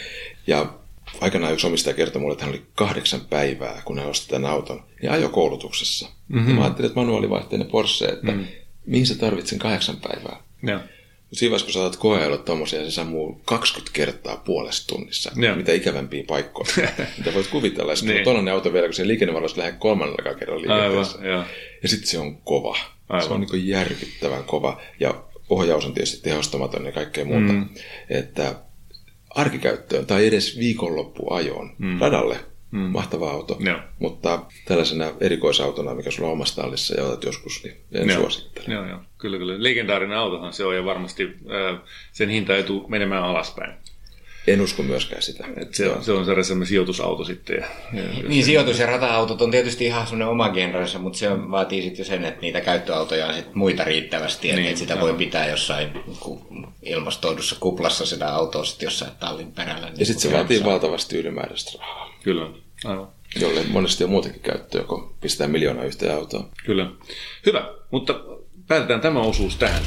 [0.47, 0.73] Ja
[1.21, 4.83] aikanaan yksi omistaja kertoi mulle, että hän oli kahdeksan päivää, kun hän osti tämän auton,
[5.01, 6.09] niin ajokoulutuksessa.
[6.27, 6.49] Mm-hmm.
[6.49, 8.45] Ja mä ajattelin, että manuaalivaihteinen Porsche, että mm.
[8.85, 10.43] mihin sä tarvitsen kahdeksan päivää.
[10.63, 10.79] Joo.
[11.41, 15.31] Vaiheessa, kun sä koeilla tommosia, se sammuu 20 kertaa puolessa tunnissa.
[15.35, 15.55] Joo.
[15.55, 16.89] Mitä ikävämpiä paikkoja.
[17.17, 17.91] mitä voit kuvitella.
[17.91, 18.25] Ja sitten Niin.
[18.25, 21.17] tollainen auto vielä, kun se liikennevalossa lähde kolmannella kerralla liikenteessä.
[21.17, 21.43] Aivan, joo.
[21.83, 22.77] Ja sitten se on kova.
[23.09, 23.27] Aivan.
[23.27, 24.81] Se on niin järkyttävän kova.
[24.99, 27.53] Ja ohjaus on tietysti tehostamaton ja kaikkea muuta.
[27.53, 27.69] Mm.
[28.09, 28.55] Että
[29.29, 31.99] arkikäyttöön tai edes viikonloppuajoon mm.
[31.99, 32.39] radalle
[32.71, 32.79] mm.
[32.79, 33.57] mahtava auto.
[33.59, 33.79] Joo.
[33.99, 38.19] Mutta tällaisena erikoisautona, mikä sulla on omassa tallissa ja otat joskus, niin en Joo.
[38.19, 38.65] suosittele.
[38.73, 38.99] Joo, joo.
[39.17, 39.53] Kyllä, kyllä.
[39.63, 41.79] Legendaarinen autohan se on ja varmasti äh,
[42.11, 43.73] sen hinta ei tule menemään alaspäin.
[44.47, 45.45] En usko myöskään sitä.
[45.57, 47.57] Et se, on, se on se semmoinen sijoitusauto sitten.
[47.57, 47.65] Ja,
[48.03, 51.81] ja, Niin sijoitus- ja rata-autot on tietysti ihan semmoinen oma genrensä, mutta se on- vaatii
[51.81, 55.13] sitten jo sen, että niitä käyttöautoja on sit muita riittävästi, että Niin, et sitä voi
[55.13, 55.89] pitää jossain
[56.19, 56.47] ku-
[56.83, 59.87] ilmastoidussa kuplassa sitä autoa sitten jossain tallin perällä.
[59.89, 62.49] Niin Ja sitten se vaatii valtavasti ylimääräistä rahaa, Kyllä,
[62.85, 63.07] aivan.
[63.41, 66.49] jolle monesti on muutakin käyttöä, kun pistää miljoonaa yhteen autoon.
[66.65, 66.91] Kyllä.
[67.45, 68.13] Hyvä, mutta
[68.67, 69.83] päätetään tämä osuus tähän.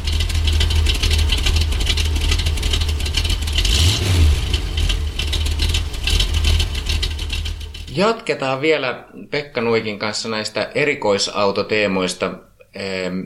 [7.96, 12.34] Jatketaan vielä Pekka Nuikin kanssa näistä erikoisautoteemoista.
[12.74, 13.20] Ehm,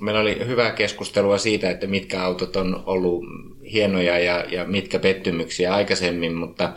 [0.00, 3.24] Meillä oli hyvää keskustelua siitä, että mitkä autot on ollut
[3.72, 6.72] hienoja ja, ja mitkä pettymyksiä aikaisemmin, mutta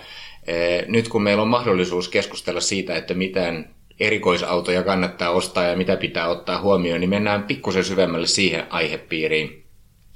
[0.88, 6.28] nyt kun meillä on mahdollisuus keskustella siitä, että mitään erikoisautoja kannattaa ostaa ja mitä pitää
[6.28, 9.66] ottaa huomioon, niin mennään pikkusen syvemmälle siihen aihepiiriin.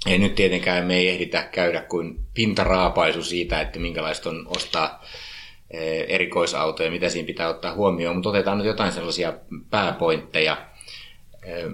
[0.08, 5.06] ei nyt tietenkään me ei ehditä käydä kuin pintaraapaisu siitä, että minkälaista on ostaa
[5.72, 9.34] eh, erikoisautoja, mitä siinä pitää ottaa huomioon, mutta otetaan nyt jotain sellaisia
[9.70, 10.58] pääpointteja.
[11.44, 11.66] Eh,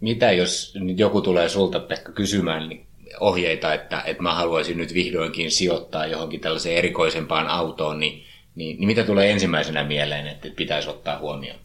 [0.00, 2.86] mitä jos nyt joku tulee sulta, Pekka, kysymään niin
[3.20, 8.86] ohjeita, että, että mä haluaisin nyt vihdoinkin sijoittaa johonkin tällaiseen erikoisempaan autoon, niin, niin, niin
[8.86, 11.58] mitä tulee ensimmäisenä mieleen, että pitäisi ottaa huomioon?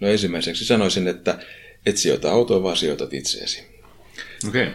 [0.00, 1.38] No ensimmäiseksi sanoisin, että
[1.86, 3.66] et sijoita autoa, vaan sijoitat itseesi.
[4.48, 4.62] Okei.
[4.62, 4.74] Okay.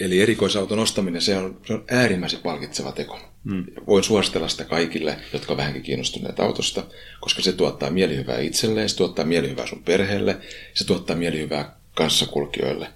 [0.00, 3.20] Eli erikoisauton ostaminen, se on, se on äärimmäisen palkitseva teko.
[3.44, 3.64] Hmm.
[3.86, 6.84] Voin suositella sitä kaikille, jotka vähänkin kiinnostuneet autosta,
[7.20, 10.36] koska se tuottaa mielihyvää itselleen, se tuottaa mielihyvää sun perheelle,
[10.74, 12.88] se tuottaa mielihyvää kanssakulkijoille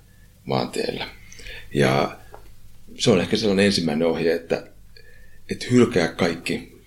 [0.45, 1.05] maanteille.
[1.75, 2.19] Ja
[2.99, 4.67] se on ehkä sellainen ensimmäinen ohje, että,
[5.51, 6.83] että hylkää kaikki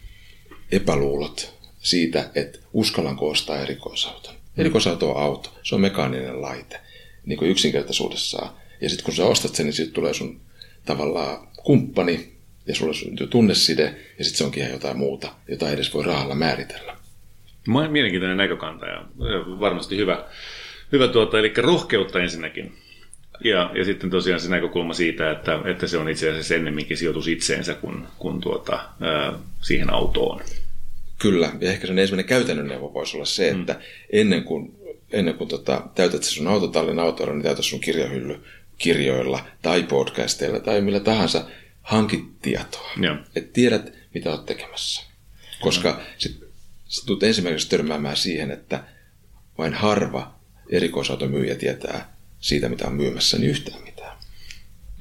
[0.72, 4.34] epäluulot siitä, että uskallanko ostaa erikoisauton.
[4.34, 4.62] Hmm.
[4.62, 6.80] Erikoisauto on auto, se on mekaaninen laite,
[7.26, 8.50] niin kuin yksinkertaisuudessaan.
[8.82, 10.42] Ja sitten kun sä ostat sen, niin siitä tulee sun
[10.86, 12.38] tavallaan kumppani,
[12.68, 16.04] ja sulle syntyy tunneside, ja sitten se onkin ihan jotain muuta, jota ei edes voi
[16.04, 16.98] rahalla määritellä.
[17.68, 19.06] Mielenkiintoinen näkökanta ja
[19.60, 20.26] varmasti hyvä,
[20.92, 22.78] hyvä tuota, eli rohkeutta ensinnäkin.
[23.44, 27.28] Ja, ja sitten tosiaan se näkökulma siitä, että, että se on itse asiassa ennemminkin sijoitus
[27.28, 30.42] itseensä kuin, kuin tuota, ää, siihen autoon.
[31.20, 33.80] Kyllä, ja ehkä sen ensimmäinen käytännön neuvo voisi olla se, että mm.
[34.14, 34.76] ennen kuin,
[35.12, 38.44] ennen kuin tota, täytät sun autotallin autoilla, niin täytät sun kirjahylly
[38.78, 41.46] kirjoilla tai podcasteilla tai millä tahansa
[41.82, 42.92] hankit tietoa.
[43.36, 45.04] Että tiedät, mitä olet tekemässä.
[45.62, 46.48] Koska sitten
[46.88, 48.84] sit tulet ensimmäiseksi törmäämään siihen, että
[49.58, 50.36] vain harva
[50.70, 52.17] erikoisautomyyjä tietää
[52.48, 54.18] siitä, mitä on myymässä, niin yhtään mitään.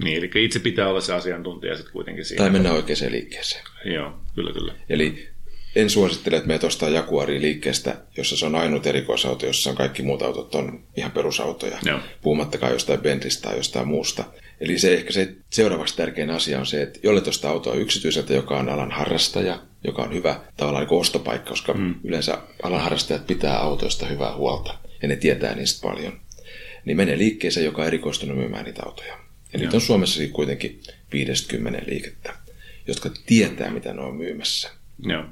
[0.04, 2.42] Niin, eli itse pitää olla se asiantuntija sitten kuitenkin siinä.
[2.42, 3.64] Tai mennä oikeaan liikkeeseen.
[3.84, 4.74] Joo, kyllä, kyllä.
[4.88, 5.28] Eli
[5.76, 10.02] en suosittele, että menet ostaa Jaguari liikkeestä, jossa se on ainut erikoisauto, jossa on kaikki
[10.02, 11.78] muut autot on ihan perusautoja.
[11.84, 12.00] Joo.
[12.22, 14.24] Puhumattakaan jostain Bentlistä tai jostain muusta.
[14.60, 18.58] Eli se ehkä se seuraavaksi tärkein asia on se, että jolle tuosta autoa yksityiseltä, joka
[18.58, 21.94] on alan harrastaja, joka on hyvä tavallaan niin ostopaikka, koska mm.
[22.04, 26.25] yleensä alan harrastajat pitää autoista hyvää huolta ja ne tietää niistä paljon.
[26.86, 29.18] Niin menee liikkeeseen, joka on erikoistunut myymään niitä autoja.
[29.52, 30.80] Ja niitä on Suomessa kuitenkin
[31.12, 32.34] 50 liikettä,
[32.86, 34.70] jotka tietää, mitä ne on myymässä.
[34.98, 35.24] Joo.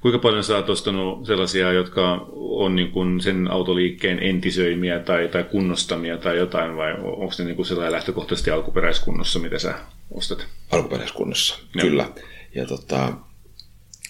[0.00, 5.44] Kuinka paljon sä oot ostanut sellaisia, jotka on niin kuin sen autoliikkeen entisöimiä tai, tai
[5.44, 9.74] kunnostamia tai jotain, vai onko ne niin kuin sellainen lähtökohtaisesti alkuperäiskunnossa, mitä sä
[10.10, 10.46] ostat?
[10.70, 11.86] Alkuperäiskunnossa, Joo.
[11.86, 12.10] kyllä.
[12.54, 13.12] Ja tota,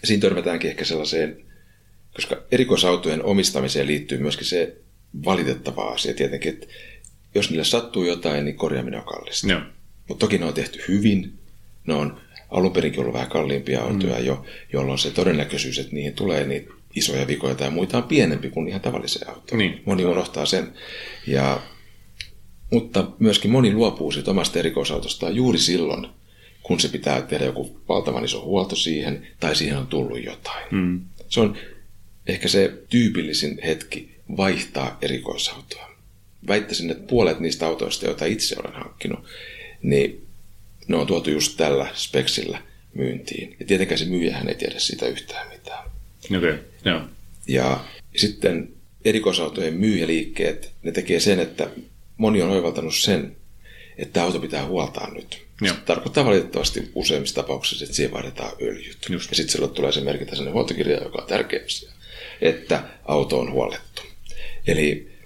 [0.05, 1.45] siinä törmätäänkin ehkä sellaiseen,
[2.15, 4.77] koska erikoisautojen omistamiseen liittyy myöskin se
[5.25, 6.67] valitettava asia tietenkin, että
[7.35, 9.47] jos niille sattuu jotain, niin korjaaminen on kallista.
[10.09, 11.39] Mutta toki ne on tehty hyvin,
[11.87, 14.25] ne on alun perinkin ollut vähän kalliimpia autoja mm.
[14.25, 18.69] jo, jolloin se todennäköisyys, että niihin tulee niitä isoja vikoja tai muita on pienempi kuin
[18.69, 19.59] ihan tavalliseen autoon.
[19.59, 19.83] Niin.
[19.85, 20.73] Moni unohtaa sen.
[21.27, 21.63] Ja,
[22.73, 26.07] mutta myöskin moni luopuu siitä omasta erikoisautostaan juuri silloin,
[26.63, 30.67] kun se pitää tehdä joku valtavan iso huolto siihen, tai siihen on tullut jotain.
[30.71, 31.01] Mm.
[31.29, 31.57] Se on
[32.27, 35.91] ehkä se tyypillisin hetki vaihtaa erikoisautoa.
[36.49, 39.25] Väittäisin, että puolet niistä autoista, joita itse olen hankkinut,
[39.83, 40.27] niin
[40.89, 42.63] ne on tuotu just tällä speksillä
[42.95, 43.57] myyntiin.
[43.61, 45.91] Ja tietenkään se myyjähän ei tiedä siitä yhtään mitään.
[46.25, 47.01] Okei, okay, joo.
[47.49, 47.85] Ja
[48.17, 48.69] sitten
[49.05, 51.71] erikoisautojen myyjäliikkeet, ne tekee sen, että
[52.17, 53.37] moni on oivaltanut sen,
[53.99, 55.47] että auto pitää huoltaa nyt.
[55.61, 55.75] Joo.
[55.75, 58.99] Se tarkoittaa valitettavasti useimmissa tapauksissa, että siihen vaihdetaan öljyt.
[59.09, 59.31] Just.
[59.31, 61.93] Ja sitten silloin tulee se merkitä sellainen huoltokirja, joka on tärkeä asia,
[62.41, 64.03] että auto on huolettu.
[64.67, 65.17] Eli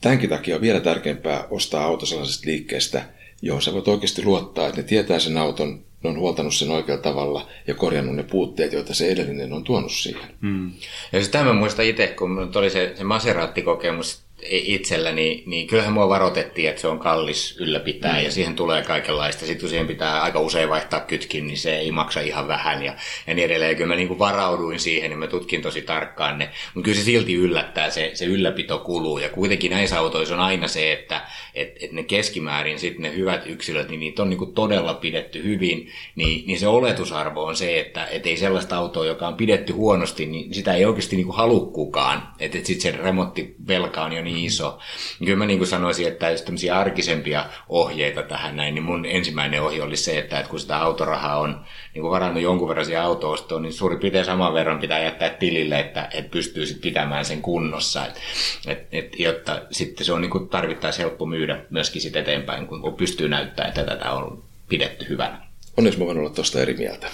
[0.00, 3.04] tämänkin takia on vielä tärkeämpää ostaa auto sellaisesta liikkeestä,
[3.42, 7.02] johon sä voit oikeasti luottaa, että ne tietää sen auton, ne on huoltanut sen oikealla
[7.02, 10.30] tavalla ja korjannut ne puutteet, joita se edellinen on tuonut siihen.
[10.42, 10.72] Hmm.
[11.12, 16.08] Ja sitä mä muistan itse, kun oli se, se Maserati-kokemus, itsellä, niin, niin kyllähän mua
[16.08, 18.24] varoitettiin, että se on kallis ylläpitää mm.
[18.24, 19.46] ja siihen tulee kaikenlaista.
[19.46, 22.94] Sitten kun siihen pitää aika usein vaihtaa kytkin, niin se ei maksa ihan vähän ja,
[23.26, 23.70] ja niin edelleen.
[23.70, 26.50] Ja kyllä mä niin kuin varauduin siihen, niin mä tutkin tosi tarkkaan ne.
[26.74, 29.18] Mutta kyllä se silti yllättää, se, se ylläpito kuluu.
[29.18, 31.20] Ja kuitenkin näissä autoissa on aina se, että
[31.54, 35.44] et, et ne keskimäärin sitten ne hyvät yksilöt, niin niitä on niin kuin todella pidetty
[35.44, 35.90] hyvin.
[36.16, 40.26] Niin, niin se oletusarvo on se, että et ei sellaista autoa, joka on pidetty huonosti,
[40.26, 42.28] niin sitä ei oikeasti niin kuin halukkukaan.
[42.40, 44.78] Että et sitten se remonttivelka on jo niin niin iso.
[45.18, 49.62] Kyllä mä niin kuin sanoisin, että jos tämmöisiä arkisempia ohjeita tähän näin, niin mun ensimmäinen
[49.62, 51.64] ohje oli se, että, kun sitä autorahaa on
[51.94, 55.80] niin kuin varannut jonkun verran siihen autoostoon, niin suurin piirtein saman verran pitää jättää tilille,
[55.80, 58.06] että, että pystyy sitten pitämään sen kunnossa.
[58.06, 58.18] Et,
[58.66, 63.28] et, et, jotta sitten se on niin tarvittaessa helppo myydä myöskin sitten eteenpäin, kun pystyy
[63.28, 65.46] näyttämään, että tätä on pidetty hyvänä.
[65.76, 67.06] Onneksi mä voin olla tuosta eri mieltä.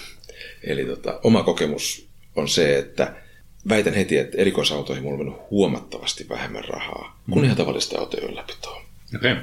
[0.65, 3.15] Eli tota, oma kokemus on se, että
[3.69, 7.45] väitän heti, että erikoisautoihin mulla on mennyt huomattavasti vähemmän rahaa kuin mm.
[7.45, 8.85] ihan tavallista autojen ylläpitoa.
[9.17, 9.37] Okay.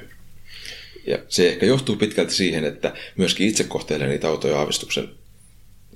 [1.08, 5.10] Ja se ehkä johtuu pitkälti siihen, että myöskin itse kohtelee niitä autoja aavistuksen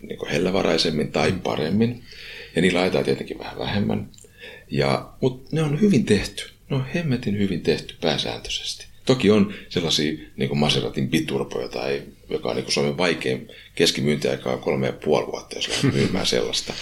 [0.02, 2.04] niin hellävaraisemmin tai paremmin.
[2.56, 4.10] Ja niillä ajetaan tietenkin vähän vähemmän.
[4.72, 6.50] Ja, mutta ne on hyvin tehty.
[6.70, 8.86] Ne on hemmetin hyvin tehty pääsääntöisesti.
[9.06, 14.52] Toki on sellaisia niin kuin Maseratin biturboja, tai, joka on niin kuin Suomen vaikein keskimyyntiaika
[14.52, 16.74] on kolme ja puoli vuotta, jos lähdet myymään sellaista.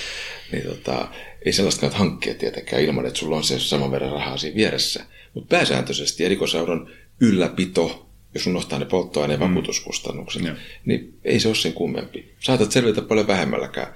[0.52, 1.08] Niin tota,
[1.46, 5.06] ei sellaista kannata hankkia tietenkään ilman, että sulla on se saman verran rahaa siinä vieressä.
[5.34, 6.90] Mutta pääsääntöisesti erikoisauton
[7.22, 9.50] ylläpito, jos unohtaa ne polttoaineen mm.
[9.50, 10.56] vakuutuskustannukset, mm.
[10.86, 12.34] niin ei se ole sen kummempi.
[12.40, 13.94] Saatat selvitä paljon vähemmälläkään.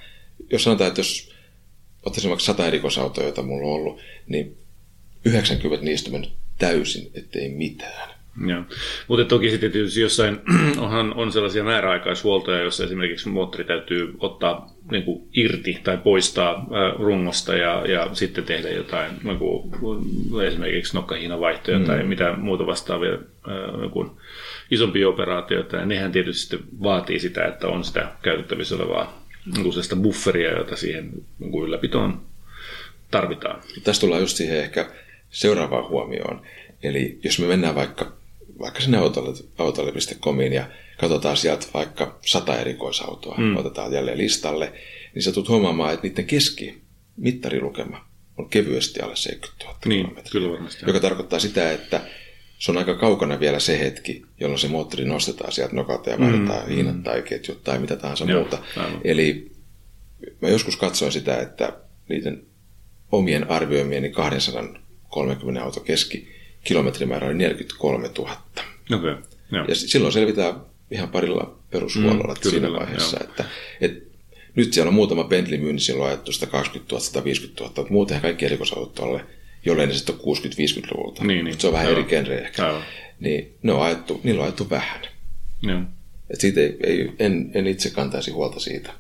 [0.52, 1.34] Jos sanotaan, että jos
[2.06, 4.58] ottaisin vaikka sata erikoisautoa, joita mulla on ollut, niin
[5.26, 8.20] 90 niistä on mennyt täysin, ettei mitään.
[8.47, 8.63] Joo.
[9.07, 10.41] Mutta toki sitten tietysti jossain
[10.84, 16.99] onhan, on sellaisia määräaikaishuoltoja, joissa esimerkiksi moottori täytyy ottaa niin kuin irti tai poistaa äh,
[16.99, 19.71] rungosta ja, ja sitten tehdä jotain niin kuin,
[20.47, 21.86] esimerkiksi nokkahiinavaihtoja mm.
[21.86, 24.11] tai mitä muuta vastaavia äh, niin kuin
[24.71, 25.77] isompia operaatioita.
[25.77, 29.23] Ja nehän tietysti sitten vaatii sitä, että on sitä käytettävissä olevaa
[29.53, 32.21] niin kuin sitä bufferia, jota siihen niin kuin ylläpitoon
[33.11, 33.61] tarvitaan.
[33.84, 34.89] Tässä tullaan just siihen ehkä
[35.29, 36.41] seuraavaan huomioon.
[36.84, 38.20] Eli jos me mennään vaikka
[38.62, 38.97] vaikka sinne
[39.57, 43.57] autolle.comiin ja katsotaan sieltä vaikka sata erikoisautoa, mm.
[43.57, 44.74] otetaan jälleen listalle,
[45.16, 46.82] niin sä tulet huomaamaan, että niiden keski
[47.18, 48.05] mittarilukema
[48.38, 50.32] on kevyesti alle 70 000 niin, kilometriä.
[50.32, 50.86] Kyllä varmasti.
[50.88, 52.01] Joka tarkoittaa sitä, että
[52.59, 56.70] se on aika kaukana vielä se hetki, jolloin se moottori nostetaan sieltä nokalta ja vaihdetaan
[56.70, 57.03] mm, hiinat mm.
[57.03, 58.59] tai ketjut tai mitä tahansa Joo, muuta.
[58.78, 59.01] Aivan.
[59.03, 59.51] Eli
[60.41, 61.74] mä joskus katsoin sitä, että
[62.09, 62.43] niiden
[63.12, 68.38] omien arvioimieni 230 auto keski kilometrimäärä oli 43 000.
[68.93, 69.18] Okay,
[69.51, 69.66] joo.
[69.68, 70.55] Ja silloin selvitään
[70.91, 73.30] ihan parilla perushuollolla mm, siinä vaiheessa, joo.
[73.30, 73.45] että,
[73.82, 74.12] että
[74.55, 78.45] nyt siellä on muutama Bentley myynnissä, silloin ajettu 120 000, 150 000, mutta muutenhan kaikki
[78.45, 79.26] erikoisautot alle,
[79.66, 81.24] jollei ne sitten ole 60-50-luvulta.
[81.24, 81.59] Niin, niin.
[81.59, 82.01] Se on vähän Aivan.
[82.01, 82.68] eri genre ehkä.
[82.68, 82.84] Aivan.
[83.20, 85.01] Niin ne on ajettu, niillä on ajettu vähän.
[85.62, 85.82] Joo.
[86.30, 88.93] Et siitä ei, ei, en, en itse kantaisi huolta siitä.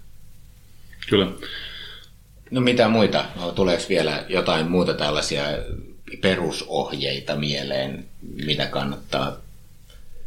[1.09, 1.31] Kyllä.
[2.51, 3.25] No mitä muita?
[3.35, 5.43] No, tuleeko vielä jotain muuta tällaisia
[6.21, 8.05] perusohjeita mieleen,
[8.45, 9.41] mitä kannattaa?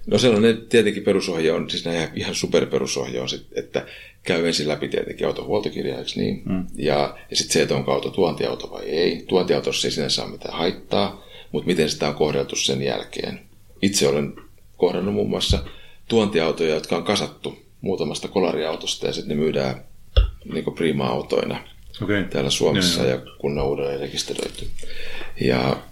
[0.07, 3.87] No sellainen tietenkin perusohje on, siis näin ihan superperusohje on, sit, että
[4.22, 6.43] käy ensin läpi tietenkin auton huoltokirja, niin?
[6.45, 6.66] Mm.
[6.76, 9.24] Ja, ja sitten se, että onko auto tuontiauto vai ei.
[9.28, 13.41] Tuontiautossa ei sinänsä ole mitään haittaa, mutta miten sitä on kohdeltu sen jälkeen.
[13.82, 14.32] Itse olen
[14.76, 15.64] kohdannut muun muassa
[16.09, 19.85] tuontiautoja, jotka on kasattu muutamasta kolariautosta ja sitten ne myydään
[20.53, 22.24] niin prima-autoina okay.
[22.24, 23.20] täällä Suomessa ja, ja.
[23.38, 24.68] kun ne on uudelleen rekisteröity.
[25.40, 25.82] Ja,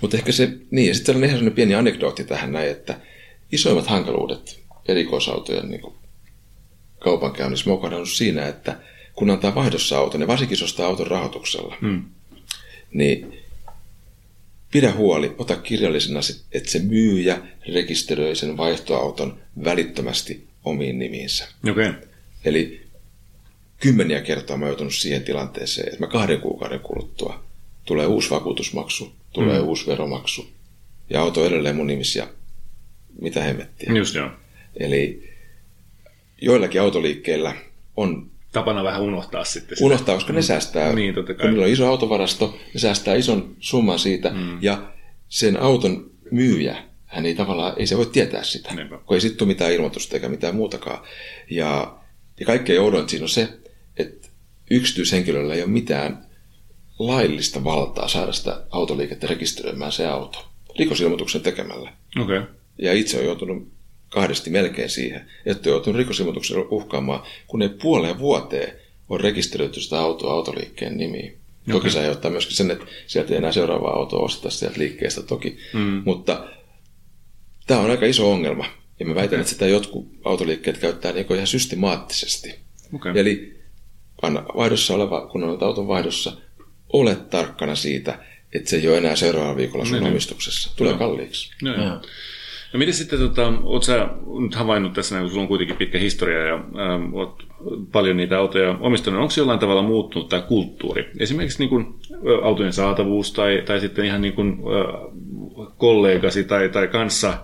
[0.00, 3.00] mutta ehkä se, niin, ja sitten on ihan sellainen pieni anekdootti tähän näin, että
[3.52, 5.94] isoimmat hankaluudet erikoisautojen niin kuin
[6.98, 8.76] kaupankäynnissä mä oon siinä, että
[9.14, 12.04] kun antaa vaihdossa auton, ja varsinkin jos ostaa auton rahoituksella, hmm.
[12.92, 13.38] niin
[14.72, 16.20] pidä huoli, ota kirjallisena,
[16.52, 17.38] että se myyjä
[17.74, 21.48] rekisteröi sen vaihtoauton välittömästi omiin nimiinsä.
[21.70, 21.94] Okay.
[22.44, 22.81] Eli
[23.82, 27.44] kymmeniä kertaa mä joutunut siihen tilanteeseen, että mä kahden kuukauden kuluttua
[27.84, 29.66] tulee uusi vakuutusmaksu, tulee mm.
[29.66, 30.50] uusi veromaksu
[31.10, 32.28] ja auto edelleen mun nimissä
[33.20, 33.92] mitä hemmettiä.
[33.92, 34.30] Just joo.
[34.76, 35.30] Eli
[36.40, 37.54] joillakin autoliikkeillä
[37.96, 39.86] on tapana vähän unohtaa sitten sitä.
[39.86, 40.42] Unohtaa, koska ne mm.
[40.42, 41.40] säästää, niin, totta kai.
[41.42, 44.58] kun niillä on iso autovarasto, ne säästää ison summan siitä, mm.
[44.60, 44.92] ja
[45.28, 46.76] sen auton myyjä,
[47.06, 48.98] hän ei tavallaan, ei se voi tietää sitä, Niinpä.
[49.06, 51.04] kun ei sitten tule mitään ilmoitusta eikä mitään muutakaan.
[51.50, 51.98] Ja,
[52.40, 53.48] ja kaikkein oudoin siinä on se,
[54.72, 56.26] yksityishenkilöllä ei ole mitään
[56.98, 60.48] laillista valtaa saada sitä autoliikettä rekisteröimään se auto
[60.78, 61.92] rikosilmoituksen tekemällä.
[62.20, 62.42] Okay.
[62.78, 63.68] Ja itse on joutunut
[64.08, 68.72] kahdesti melkein siihen, että on joutunut rikosilmoituksen uhkaamaan, kun ei puoleen vuoteen
[69.08, 71.38] on rekisteröity sitä autoa autoliikkeen nimiin.
[71.62, 71.72] Okay.
[71.72, 75.58] Toki se aiheuttaa myöskin sen, että sieltä ei enää seuraavaa autoa osteta sieltä liikkeestä toki.
[75.72, 76.02] Mm.
[76.04, 76.48] Mutta
[77.66, 78.64] tämä on aika iso ongelma.
[79.00, 79.40] Ja mä väitän, okay.
[79.40, 82.54] että sitä jotkut autoliikkeet käyttää niin ihan systemaattisesti.
[82.94, 83.12] Okay.
[83.18, 83.61] Eli
[84.22, 86.32] anna vaihdossa oleva, kun on auton vaihdossa,
[86.92, 88.18] ole tarkkana siitä,
[88.54, 90.76] että se ei ole enää seuraavalla viikolla sun no, omistuksessa.
[90.76, 90.98] Tulee no.
[90.98, 91.50] kalliiksi.
[91.62, 92.00] No, no.
[92.72, 94.08] No miten sitten, tota, oot sä
[94.40, 97.42] nyt havainnut tässä, kun sulla on kuitenkin pitkä historia ja ähm, oot
[97.92, 101.10] paljon niitä autoja omistanut, onko jollain tavalla muuttunut tämä kulttuuri?
[101.18, 101.94] Esimerkiksi niin kuin,
[102.42, 107.34] autojen saatavuus tai, tai sitten ihan niin kuin, äh, kollegasi tai, tai kanssa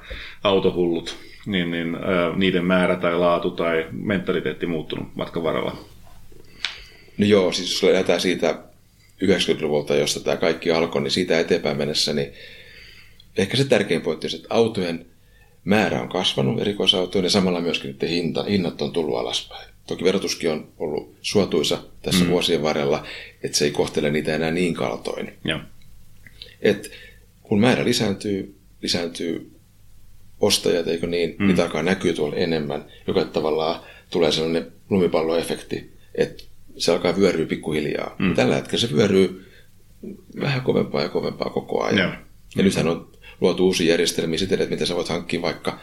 [0.45, 1.16] autohullut,
[1.47, 5.76] niin, niin äh, niiden määrä tai laatu tai mentaliteetti muuttunut matkan varrella?
[7.18, 8.58] No joo, siis jos lähdetään siitä
[9.24, 12.32] 90-luvulta, josta tämä kaikki alkoi, niin siitä eteenpäin mennessä, niin
[13.36, 15.06] ehkä se tärkein pointti on, että autojen
[15.64, 19.68] määrä on kasvanut erikoisautojen ja samalla myöskin niiden hinta, hinnat on tullut alaspäin.
[19.86, 22.30] Toki verotuskin on ollut suotuisa tässä mm.
[22.30, 23.06] vuosien varrella,
[23.42, 25.32] että se ei kohtele niitä enää niin kaltoin.
[25.44, 25.60] Ja.
[26.62, 26.90] Et
[27.42, 29.50] kun määrä lisääntyy, lisääntyy
[30.40, 31.46] ostajat, eikö niin, mm.
[31.46, 36.44] niitä alkaa näkyä tuolla enemmän, joka tavallaan tulee sellainen lumipalloefekti, että
[36.79, 38.16] se alkaa vyöryä pikkuhiljaa.
[38.18, 38.35] Mm.
[38.35, 39.47] Tällä hetkellä se vyöryy
[40.41, 41.99] vähän kovempaa ja kovempaa koko ajan.
[41.99, 42.12] Joo.
[42.57, 43.09] Ja nythän on
[43.41, 45.79] luotu uusia järjestelmiä siten, että miten sä voit hankkia vaikka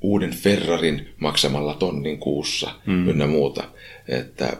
[0.00, 3.08] uuden Ferrarin maksamalla tonnin kuussa mm.
[3.08, 3.64] ynnä muuta.
[4.08, 4.56] Että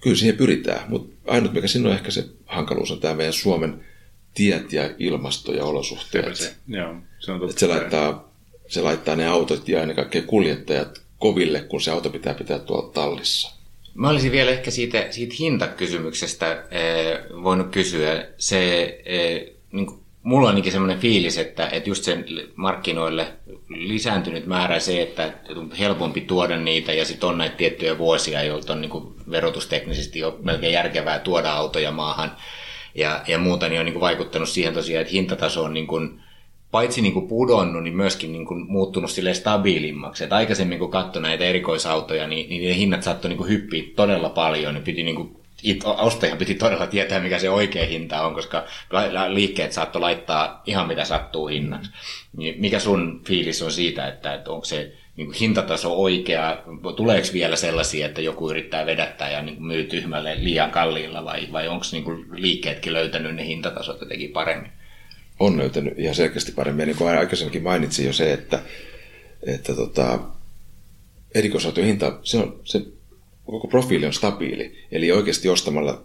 [0.00, 3.84] kyllä siihen pyritään, mutta ainut mikä siinä on ehkä se hankaluus on tämä meidän Suomen
[4.34, 6.36] tiet ja ilmasto ja olosuhteet.
[6.36, 8.32] Se, joo, se, on totta se, laittaa,
[8.68, 12.92] se laittaa ne autot ja ennen kaikkea kuljettajat koville, kun se auto pitää pitää tuolla
[12.92, 13.55] tallissa.
[13.96, 18.26] Mä olisin vielä ehkä siitä, siitä hintakysymyksestä eh, voinut kysyä.
[18.38, 22.24] Se, eh, niin kuin, mulla on ainakin semmoinen fiilis, että, että just sen
[22.54, 23.32] markkinoille
[23.68, 28.72] lisääntynyt määrä se, että on helpompi tuoda niitä ja sitten on näitä tiettyjä vuosia, joilta
[28.72, 32.36] on niin kuin verotusteknisesti jo melkein järkevää tuoda autoja maahan
[32.94, 36.22] ja, ja muuta, niin on niin kuin vaikuttanut siihen tosiaan, että hintataso on niin kuin,
[36.70, 40.24] paitsi niin kuin pudonnut, niin myöskin niin kuin muuttunut sille stabiilimmaksi.
[40.24, 44.28] Et aikaisemmin kun katsoi näitä erikoisautoja, niin, niin niiden hinnat saattoi niin kuin hyppiä todella
[44.28, 44.74] paljon.
[44.74, 45.36] Ne piti niin kuin
[45.84, 48.64] ostaja piti todella tietää, mikä se oikea hinta on, koska
[49.28, 51.90] liikkeet saattoi laittaa ihan mitä sattuu hinnaksi.
[52.36, 56.62] Niin mikä sun fiilis on siitä, että, että onko se niin kuin hintataso oikea,
[56.96, 61.68] tuleeko vielä sellaisia, että joku yrittää vedättää ja niin myy tyhmälle liian kalliilla vai, vai
[61.68, 64.72] onko niin kuin liikkeetkin löytänyt ne hintatasot jotenkin paremmin?
[65.40, 66.82] On löytänyt ihan selkeästi paremmin.
[66.82, 68.62] Ja niin kuin aikaisemminkin mainitsin jo se, että,
[69.46, 70.18] että tota,
[71.34, 72.82] erikoisautojen hinta, se, on, se
[73.44, 74.86] koko profiili on stabiili.
[74.92, 76.04] Eli oikeasti ostamalla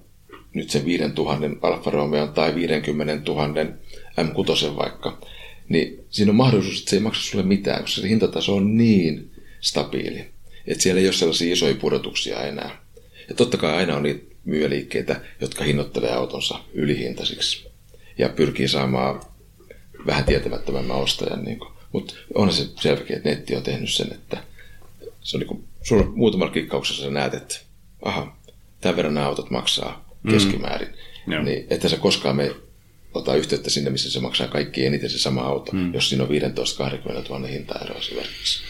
[0.53, 3.47] nyt sen 5000 Alfa Romeo tai 50 000
[4.21, 5.21] M6 vaikka,
[5.69, 9.31] niin siinä on mahdollisuus, että se ei maksa sulle mitään, koska se hintataso on niin
[9.59, 10.25] stabiili,
[10.67, 12.85] että siellä ei ole sellaisia isoja pudotuksia enää.
[13.29, 17.70] Ja totta kai aina on niitä myyjäliikkeitä, jotka hinnoittelee autonsa ylihintaisiksi
[18.21, 19.21] ja pyrkii saamaan
[20.05, 21.43] vähän tietämättömämmän ostajan.
[21.43, 21.59] Niin
[21.91, 24.37] Mutta on se selkeä, että netti on tehnyt sen, että
[25.21, 25.63] se on niin kuin,
[26.15, 27.59] muutamalla klikkauksessa sä näet, että
[28.01, 28.37] aha,
[28.81, 30.31] tämän verran nämä autot maksaa mm.
[30.31, 30.89] keskimäärin.
[31.27, 31.45] Mm.
[31.45, 32.55] Niin, että sä koskaan me
[33.13, 35.93] ottaa yhteyttä sinne, missä se maksaa kaikki eniten se sama auto, mm.
[35.93, 38.63] jos siinä on 15-20 000 hintaero esimerkiksi.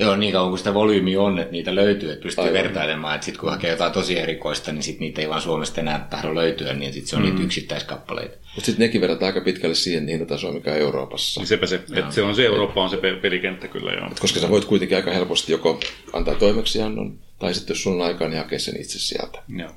[0.00, 2.62] Joo, niin kauan kuin sitä volyymi on, että niitä löytyy, että pystyy Aivan.
[2.62, 6.06] vertailemaan, että sitten kun hakee jotain tosi erikoista, niin sit niitä ei vaan Suomesta enää
[6.10, 7.28] tahdo löytyä, niin sitten se on mm.
[7.28, 8.36] niitä yksittäiskappaleita.
[8.54, 11.40] Mutta sitten nekin verrataan aika pitkälle siihen hintatasoon, mikä on Euroopassa.
[11.40, 14.06] Niin sepä se, että se on se Eurooppa on se pelikenttä kyllä joo.
[14.06, 15.80] Et koska sä voit kuitenkin aika helposti joko
[16.12, 19.38] antaa toimeksiannon, tai sitten jos sulla on aikaa, niin hakea sen itse sieltä.
[19.56, 19.70] Joo.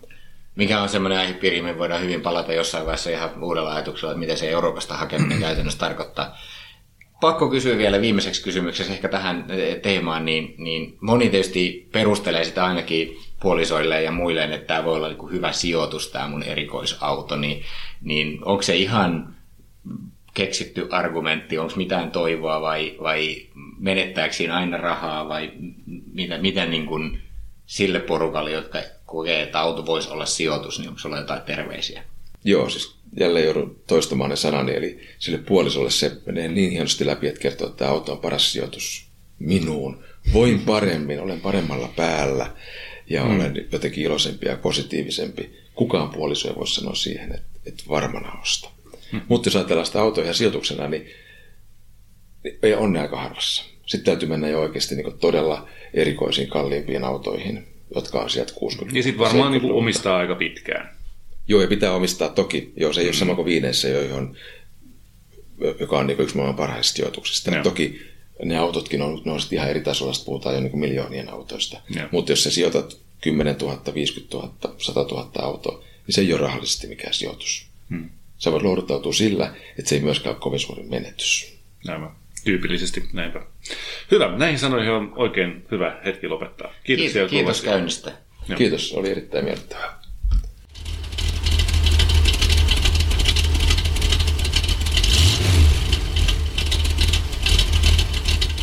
[0.56, 4.36] Mikä on semmoinen aihepiiri, me voidaan hyvin palata jossain vaiheessa ihan uudella ajatuksella, että mitä
[4.36, 6.38] se Euroopasta hakeminen käytännössä tarkoittaa
[7.26, 12.66] pakko kysyä vielä viimeiseksi kysymyksessä ehkä tähän eh, teemaan, niin, niin moni tietysti perustelee sitä
[12.66, 17.64] ainakin puolisoille ja muille, että tämä voi olla niin hyvä sijoitus, tämä mun erikoisauto, niin,
[18.02, 19.36] niin onko se ihan
[20.34, 23.46] keksitty argumentti, onko mitään toivoa vai, vai
[23.80, 25.52] menettääkö siinä aina rahaa vai
[26.14, 27.22] mitä, miten niin kuin
[27.66, 32.04] sille porukalle, jotka kokee, että auto voisi olla sijoitus, niin onko sulla jotain terveisiä?
[32.44, 37.28] Joo, siis jälleen joudun toistamaan ne sanani, eli sille puolisolle se menee niin hienosti läpi,
[37.28, 39.08] että kertoo, että tämä auto on paras sijoitus
[39.40, 40.04] minuun.
[40.34, 42.52] Voin paremmin, olen paremmalla päällä
[43.10, 43.36] ja mm.
[43.36, 45.56] olen jotenkin iloisempi ja positiivisempi.
[45.76, 48.70] Kukaan puoliso ei voi sanoa siihen, että, että varmana osta.
[49.12, 49.22] Mm.
[49.28, 51.08] Mutta jos ajatellaan sitä autoa ihan sijoituksena, niin,
[52.44, 53.64] niin on ne aika harvassa.
[53.86, 59.04] Sitten täytyy mennä jo oikeasti niin todella erikoisiin, kalliimpiin autoihin, jotka on sieltä 60 Ja
[59.04, 60.95] sitten varmaan niin omistaa aika pitkään.
[61.48, 62.74] Joo, ja pitää omistaa toki.
[62.78, 63.10] Joo, se ei mm.
[63.10, 64.38] ole sama kuin viineissä, johon,
[65.80, 67.52] joka on niin yksi maailman parhaista sijoituksista.
[67.52, 67.64] No.
[67.64, 68.02] Toki
[68.44, 71.78] ne autotkin on, ne on ihan eri tasolla, puhutaan jo niin miljoonien autoista.
[72.12, 76.42] Mutta jos sä sijoitat 10 000, 50 000, 100 000 autoa, niin se ei ole
[76.42, 77.68] rahallisesti mikään sijoitus.
[77.90, 78.10] Hmm.
[78.38, 81.56] Sä voit lohduttautua sillä, että se ei myöskään ole kovin suuri menetys.
[81.88, 82.02] Näin
[82.44, 83.42] tyypillisesti näinpä.
[84.12, 86.74] Hyvä, näihin sanoihin on oikein hyvä hetki lopettaa.
[86.84, 88.12] Kiitos, kiitos, kiitos käynnistä.
[88.58, 90.05] Kiitos, oli erittäin miellyttävää.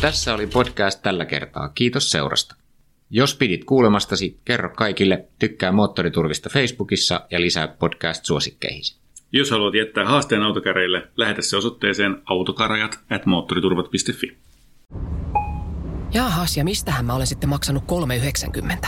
[0.03, 1.69] Tässä oli podcast tällä kertaa.
[1.69, 2.55] Kiitos seurasta.
[3.09, 8.97] Jos pidit kuulemastasi, kerro kaikille, tykkää Moottoriturvista Facebookissa ja lisää podcast-suosikkeihisi.
[9.31, 14.37] Jos haluat jättää haasteen autokäreille, lähetä se osoitteeseen autokarajat at moottoriturvat.fi.
[16.13, 17.83] Jaahas, ja mistähän mä olen sitten maksanut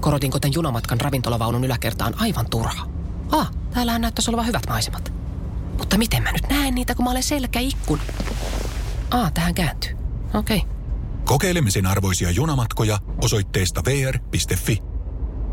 [0.00, 2.86] Korotinko tän junamatkan ravintolavaunun yläkertaan aivan turha?
[3.30, 5.12] Ah, täällähän näyttäisi olevan hyvät maisemat.
[5.78, 7.98] Mutta miten mä nyt näen niitä, kun mä olen selkäikkun?
[9.10, 10.01] Ah, tähän kääntyy.
[10.34, 10.56] Okei.
[10.56, 10.70] Okay.
[11.24, 14.82] Kokeilemisen arvoisia junamatkoja osoitteesta vr.fi.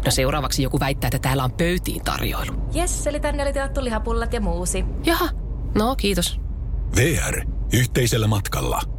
[0.06, 2.52] No seuraavaksi joku väittää, että täällä on pöytiin tarjoilu.
[2.74, 4.86] Jes, eli tänne oli tilattu lihapullat ja muusi.
[5.06, 5.30] Jaha,
[5.76, 6.42] no kiitos.
[6.96, 7.42] VR.
[7.74, 8.99] Yhteisellä matkalla.